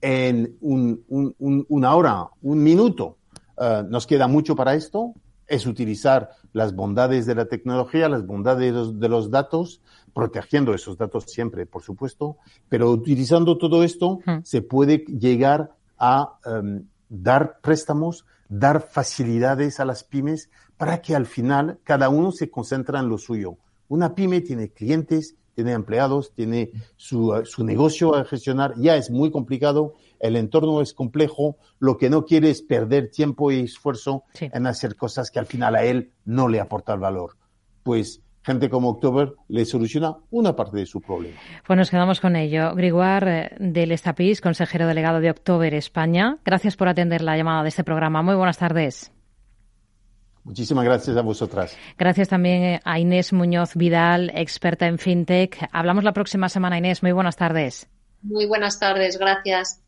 en 0.00 0.56
un, 0.60 1.04
un, 1.08 1.66
una 1.68 1.94
hora, 1.94 2.28
un 2.42 2.62
minuto. 2.62 3.16
Uh, 3.56 3.82
nos 3.88 4.06
queda 4.06 4.26
mucho 4.26 4.56
para 4.56 4.74
esto, 4.74 5.14
es 5.46 5.66
utilizar 5.66 6.30
las 6.52 6.74
bondades 6.74 7.26
de 7.26 7.34
la 7.34 7.46
tecnología, 7.46 8.08
las 8.08 8.24
bondades 8.24 8.72
de 8.72 8.72
los, 8.72 9.00
de 9.00 9.08
los, 9.08 9.30
datos, 9.30 9.82
protegiendo 10.14 10.72
esos 10.72 10.96
datos 10.96 11.24
siempre, 11.24 11.66
por 11.66 11.82
supuesto, 11.82 12.36
pero 12.68 12.90
utilizando 12.90 13.58
todo 13.58 13.82
esto 13.82 14.20
se 14.44 14.62
puede 14.62 14.98
llegar 14.98 15.72
a 15.98 16.38
um, 16.46 16.84
dar 17.08 17.58
préstamos, 17.60 18.24
dar 18.48 18.80
facilidades 18.80 19.80
a 19.80 19.84
las 19.84 20.04
pymes 20.04 20.50
para 20.80 21.02
que 21.02 21.14
al 21.14 21.26
final 21.26 21.78
cada 21.84 22.08
uno 22.08 22.32
se 22.32 22.50
concentre 22.50 22.98
en 22.98 23.10
lo 23.10 23.18
suyo. 23.18 23.58
Una 23.88 24.14
pyme 24.14 24.40
tiene 24.40 24.70
clientes, 24.70 25.36
tiene 25.54 25.72
empleados, 25.72 26.32
tiene 26.34 26.70
su, 26.96 27.38
su 27.44 27.64
negocio 27.66 28.14
a 28.14 28.24
gestionar, 28.24 28.72
ya 28.78 28.96
es 28.96 29.10
muy 29.10 29.30
complicado, 29.30 29.92
el 30.20 30.36
entorno 30.36 30.80
es 30.80 30.94
complejo, 30.94 31.58
lo 31.80 31.98
que 31.98 32.08
no 32.08 32.24
quiere 32.24 32.48
es 32.48 32.62
perder 32.62 33.10
tiempo 33.10 33.52
y 33.52 33.60
esfuerzo 33.60 34.24
sí. 34.32 34.48
en 34.54 34.66
hacer 34.66 34.96
cosas 34.96 35.30
que 35.30 35.38
al 35.38 35.44
final 35.44 35.76
a 35.76 35.84
él 35.84 36.12
no 36.24 36.48
le 36.48 36.60
aportan 36.60 36.98
valor. 36.98 37.36
Pues 37.82 38.22
gente 38.42 38.70
como 38.70 38.88
October 38.88 39.34
le 39.48 39.66
soluciona 39.66 40.16
una 40.30 40.56
parte 40.56 40.78
de 40.78 40.86
su 40.86 41.02
problema. 41.02 41.36
Pues 41.66 41.76
nos 41.76 41.90
quedamos 41.90 42.20
con 42.20 42.36
ello. 42.36 42.74
Griguar 42.74 43.28
eh, 43.28 43.50
del 43.58 43.92
Estapis, 43.92 44.40
consejero 44.40 44.86
delegado 44.86 45.20
de 45.20 45.28
October 45.28 45.74
España. 45.74 46.38
Gracias 46.42 46.78
por 46.78 46.88
atender 46.88 47.20
la 47.20 47.36
llamada 47.36 47.64
de 47.64 47.68
este 47.68 47.84
programa. 47.84 48.22
Muy 48.22 48.34
buenas 48.34 48.56
tardes. 48.56 49.12
Muchísimas 50.44 50.84
gracias 50.84 51.16
a 51.16 51.22
vosotras. 51.22 51.76
Gracias 51.98 52.28
también 52.28 52.80
a 52.84 52.98
Inés 52.98 53.32
Muñoz 53.32 53.74
Vidal, 53.74 54.32
experta 54.34 54.86
en 54.86 54.98
FinTech. 54.98 55.68
Hablamos 55.72 56.04
la 56.04 56.12
próxima 56.12 56.48
semana, 56.48 56.78
Inés. 56.78 57.02
Muy 57.02 57.12
buenas 57.12 57.36
tardes. 57.36 57.88
Muy 58.22 58.46
buenas 58.46 58.78
tardes. 58.78 59.18
Gracias. 59.18 59.80